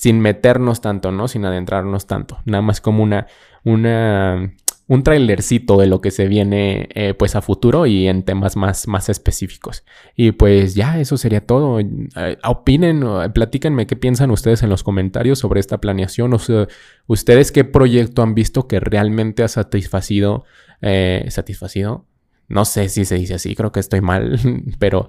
sin 0.00 0.18
meternos 0.18 0.80
tanto, 0.80 1.12
¿no? 1.12 1.28
Sin 1.28 1.44
adentrarnos 1.44 2.06
tanto. 2.06 2.38
Nada 2.46 2.62
más 2.62 2.80
como 2.80 3.02
una, 3.02 3.26
una, 3.64 4.54
un 4.90 5.04
trailercito 5.04 5.76
de 5.78 5.86
lo 5.86 6.00
que 6.00 6.10
se 6.10 6.26
viene 6.26 6.88
eh, 6.96 7.14
pues 7.16 7.36
a 7.36 7.42
futuro 7.42 7.86
y 7.86 8.08
en 8.08 8.24
temas 8.24 8.56
más, 8.56 8.88
más 8.88 9.08
específicos. 9.08 9.84
Y 10.16 10.32
pues 10.32 10.74
ya, 10.74 10.98
eso 10.98 11.16
sería 11.16 11.46
todo. 11.46 11.78
Eh, 11.78 12.38
opinen, 12.42 13.04
platíquenme 13.32 13.86
qué 13.86 13.94
piensan 13.94 14.32
ustedes 14.32 14.64
en 14.64 14.68
los 14.68 14.82
comentarios 14.82 15.38
sobre 15.38 15.60
esta 15.60 15.78
planeación. 15.78 16.34
O 16.34 16.38
ustedes 17.06 17.52
qué 17.52 17.62
proyecto 17.62 18.22
han 18.22 18.34
visto 18.34 18.66
que 18.66 18.80
realmente 18.80 19.44
ha 19.44 19.48
satisfacido, 19.48 20.42
eh, 20.82 21.24
satisfacido. 21.28 22.04
No 22.48 22.64
sé 22.64 22.88
si 22.88 23.04
se 23.04 23.14
dice 23.14 23.34
así, 23.34 23.54
creo 23.54 23.70
que 23.70 23.78
estoy 23.78 24.00
mal, 24.00 24.40
pero 24.80 25.08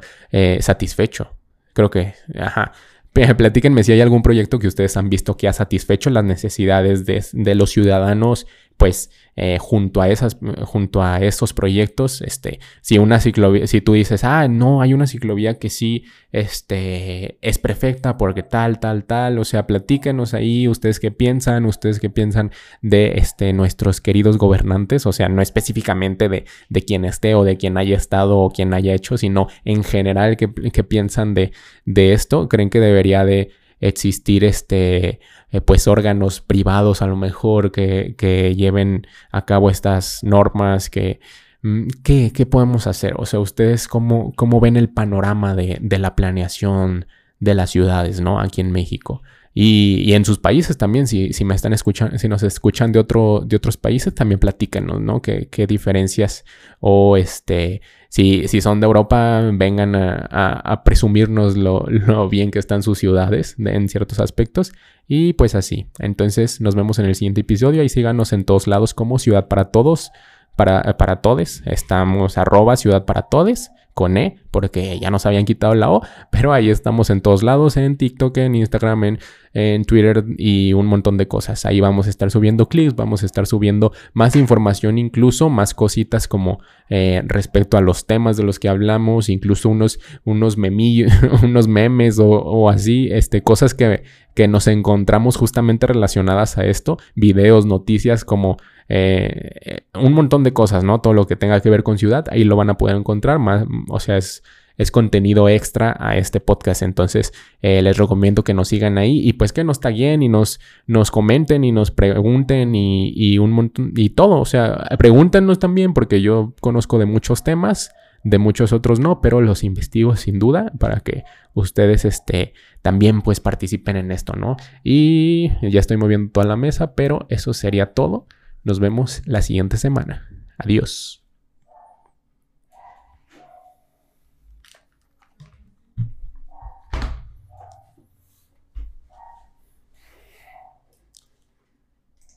satisfecho. 0.60 1.34
Creo 1.74 1.90
que, 1.90 2.14
ajá. 2.40 2.74
Platíquenme 3.14 3.84
si 3.84 3.92
hay 3.92 4.00
algún 4.00 4.22
proyecto 4.22 4.58
que 4.58 4.68
ustedes 4.68 4.96
han 4.96 5.10
visto 5.10 5.36
que 5.36 5.50
ha 5.50 5.54
satisfecho 5.54 6.10
las 6.10 6.24
necesidades 6.24 7.06
de, 7.06 7.56
los 7.56 7.70
ciudadanos, 7.70 8.48
pues 8.82 9.12
eh, 9.36 9.60
junto 9.60 10.02
a 10.02 10.10
esas, 10.10 10.40
junto 10.64 11.04
a 11.04 11.20
esos 11.20 11.54
proyectos, 11.54 12.24
este, 12.24 12.60
si 12.82 12.98
una 12.98 13.20
ciclovía, 13.20 13.68
si 13.68 13.80
tú 13.80 13.94
dices, 13.94 14.24
ah, 14.24 14.48
no, 14.48 14.82
hay 14.82 14.96
una 14.96 15.06
ciclovía 15.06 15.60
que 15.60 15.70
sí, 15.70 16.06
este, 16.32 17.38
es 17.42 17.60
perfecta 17.60 18.18
porque 18.18 18.42
tal, 18.42 18.80
tal, 18.80 19.04
tal, 19.04 19.38
o 19.38 19.46
sea, 19.46 19.68
platíquenos 19.68 20.34
ahí, 20.34 20.68
ustedes 20.68 21.00
qué 21.00 21.12
piensan, 21.12 21.68
ustedes 21.68 22.00
qué 22.00 22.10
piensan 22.10 22.50
de, 22.82 23.20
este, 23.20 23.54
nuestros 23.54 24.02
queridos 24.02 24.40
gobernantes, 24.40 25.06
o 25.06 25.14
sea, 25.14 25.30
no 25.30 25.44
específicamente 25.44 26.28
de, 26.28 26.46
de 26.70 26.82
quien 26.82 27.06
esté 27.06 27.36
o 27.36 27.44
de 27.44 27.58
quien 27.58 27.78
haya 27.78 27.96
estado 27.96 28.40
o 28.40 28.50
quien 28.50 28.74
haya 28.74 28.96
hecho, 28.96 29.16
sino 29.16 29.48
en 29.64 29.84
general 29.84 30.38
qué, 30.38 30.52
qué 30.74 30.84
piensan 30.84 31.36
de, 31.36 31.52
de 31.86 32.14
esto, 32.14 32.50
creen 32.50 32.72
que 32.72 32.80
debería 32.80 33.26
de 33.26 33.52
existir 33.82 34.44
este 34.44 35.20
eh, 35.52 35.62
pues 35.62 35.88
órganos 35.88 36.40
privados 36.40 37.02
a 37.02 37.08
lo 37.08 37.18
mejor 37.18 37.72
que, 37.72 38.16
lleven 38.56 39.08
a 39.32 39.46
cabo 39.46 39.70
estas 39.70 40.24
normas 40.24 40.90
que 40.90 41.20
mm, 41.64 41.88
¿Qué, 42.04 42.32
¿Qué, 42.34 42.46
podemos 42.46 42.88
hacer? 42.88 43.16
O 43.18 43.26
sea, 43.26 43.40
ustedes 43.40 43.88
cómo, 43.88 44.34
cómo 44.36 44.60
ven 44.60 44.78
el 44.78 44.90
panorama 44.90 45.56
de, 45.56 45.78
de, 45.82 46.00
la 46.00 46.16
planeación 46.16 47.08
de 47.40 47.56
las 47.56 47.72
ciudades, 47.72 48.22
¿no? 48.22 48.40
Aquí 48.40 48.62
en 48.62 48.72
México. 48.72 49.22
Y, 49.54 50.14
en 50.14 50.24
sus 50.24 50.40
países 50.40 50.78
también, 50.78 51.08
si, 51.08 51.32
me 51.44 51.56
están 51.56 51.74
escuchando, 51.74 52.18
si 52.18 52.30
nos 52.30 52.42
escuchan 52.44 52.92
de, 52.92 53.00
otro, 53.00 53.44
de 53.46 53.58
otros 53.58 53.76
países, 53.76 54.16
también 54.16 54.40
platícanos, 54.40 55.02
¿no? 55.02 55.22
¿Qué, 55.22 55.68
diferencias 55.68 56.46
o 56.80 57.18
este, 57.18 57.82
si, 58.10 58.48
son 58.62 58.80
de 58.80 58.86
Europa, 58.86 59.42
vengan 59.54 59.96
a, 59.96 60.82
presumirnos 60.86 61.58
lo, 61.58 61.86
bien 62.30 62.52
que 62.52 62.60
están 62.60 62.82
sus 62.82 63.00
ciudades 63.00 63.56
en 63.60 63.90
ciertos 63.90 64.20
aspectos. 64.20 64.72
Y 65.08 65.34
pues 65.34 65.56
así. 65.56 65.88
Entonces 66.00 66.62
nos 66.62 66.76
vemos 66.76 66.98
en 67.00 67.06
el 67.06 67.16
siguiente 67.16 67.42
episodio 67.42 67.84
y 67.84 67.90
síganos 67.90 68.32
en 68.32 68.46
todos 68.46 68.68
lados 68.68 68.94
como 68.94 69.20
Ciudad 69.20 69.50
para 69.50 69.66
Todos 69.66 70.12
para, 70.56 70.98
para 70.98 71.22
todes. 71.22 71.64
Estamos 71.66 72.38
arroba 72.38 72.78
ciudad 72.78 73.06
para 73.06 73.24
todes 73.24 73.72
con 73.94 74.18
E, 74.18 74.38
porque 74.52 75.00
ya 75.00 75.12
nos 75.12 75.26
habían 75.26 75.46
quitado 75.46 75.76
la 75.76 75.92
O, 75.92 76.02
pero 76.32 76.54
ahí 76.54 76.70
estamos 76.70 77.10
en 77.10 77.22
todos 77.22 77.44
lados, 77.44 77.78
en 77.78 77.98
TikTok, 77.98 78.38
en 78.38 78.56
Instagram, 78.56 79.04
en, 79.04 79.20
en 79.54 79.84
Twitter 79.86 80.24
y 80.38 80.74
un 80.74 80.86
montón 80.86 81.18
de 81.18 81.28
cosas. 81.28 81.66
Ahí 81.66 81.80
vamos 81.82 82.08
a 82.08 82.10
estar 82.10 82.32
subiendo 82.32 82.68
clips, 82.70 82.96
vamos 82.96 83.24
a 83.24 83.26
estar 83.26 83.46
subiendo 83.48 83.92
más 84.14 84.36
información, 84.36 84.98
incluso 84.98 85.50
más 85.50 85.74
cositas 85.74 86.28
como 86.28 86.60
eh, 86.90 87.22
respecto 87.26 87.78
a 87.78 87.82
los 87.82 88.06
temas 88.06 88.38
de 88.38 88.44
los 88.44 88.60
que 88.60 88.70
hablamos, 88.70 89.30
incluso 89.30 89.70
unos, 89.70 90.00
unos, 90.24 90.58
unos 91.44 91.68
memes 91.68 92.20
o, 92.20 92.30
o, 92.30 92.70
así, 92.70 93.10
este, 93.12 93.42
cosas 93.44 93.74
que, 93.74 94.04
que 94.36 94.48
nos 94.48 94.68
encontramos 94.68 95.38
justamente 95.38 95.88
relacionadas 95.88 96.58
a 96.58 96.66
esto, 96.66 96.98
videos, 97.16 97.66
noticias 97.66 98.24
como 98.24 98.58
eh, 98.94 99.86
un 99.94 100.12
montón 100.12 100.44
de 100.44 100.52
cosas, 100.52 100.84
¿no? 100.84 101.00
Todo 101.00 101.14
lo 101.14 101.26
que 101.26 101.38
tenga 101.38 101.62
que 101.62 101.70
ver 101.70 101.82
con 101.82 101.98
ciudad, 101.98 102.26
ahí 102.30 102.44
lo 102.44 102.58
van 102.58 102.70
a 102.70 102.78
poder 102.78 102.98
encontrar, 102.98 103.40
más, 103.40 103.66
o 103.88 104.02
sea, 104.02 104.18
es, 104.18 104.44
es 104.76 104.92
contenido 104.92 105.48
extra 105.48 105.96
a 105.98 106.18
este 106.18 106.42
podcast. 106.42 106.82
Entonces, 106.82 107.32
eh, 107.62 107.82
les 107.82 107.98
recomiendo 107.98 108.44
que 108.44 108.54
nos 108.54 108.68
sigan 108.68 108.98
ahí 108.98 109.26
y 109.26 109.32
pues 109.34 109.54
que 109.54 109.64
nos 109.64 109.80
taguen 109.80 110.24
y 110.24 110.28
nos, 110.28 110.60
nos 110.88 111.10
comenten 111.10 111.64
y 111.64 111.72
nos 111.72 111.90
pregunten 111.90 112.76
y, 112.76 113.14
y, 113.16 113.38
un 113.38 113.52
montón 113.52 113.94
y 113.96 114.10
todo. 114.10 114.42
O 114.42 114.46
sea, 114.46 114.90
pregúntenos 114.98 115.60
también 115.60 115.94
porque 115.94 116.22
yo 116.22 116.54
conozco 116.60 117.00
de 117.00 117.06
muchos 117.06 117.46
temas, 117.46 117.94
de 118.26 118.40
muchos 118.40 118.74
otros 118.74 119.00
no, 119.00 119.22
pero 119.22 119.40
los 119.40 119.64
investigo 119.64 120.18
sin 120.18 120.38
duda 120.38 120.74
para 120.80 121.00
que 121.00 121.24
ustedes 121.54 122.04
este, 122.04 122.54
también 122.82 123.22
pues 123.22 123.40
participen 123.40 123.96
en 123.96 124.12
esto, 124.12 124.34
¿no? 124.34 124.58
Y 124.84 125.52
ya 125.62 125.80
estoy 125.80 125.96
moviendo 125.96 126.30
toda 126.34 126.46
la 126.46 126.58
mesa, 126.58 126.94
pero 126.94 127.26
eso 127.30 127.54
sería 127.54 127.94
todo. 127.94 128.28
Nos 128.64 128.80
vemos 128.80 129.22
la 129.26 129.42
siguiente 129.42 129.78
semana. 129.78 130.30
Adiós. 130.58 131.21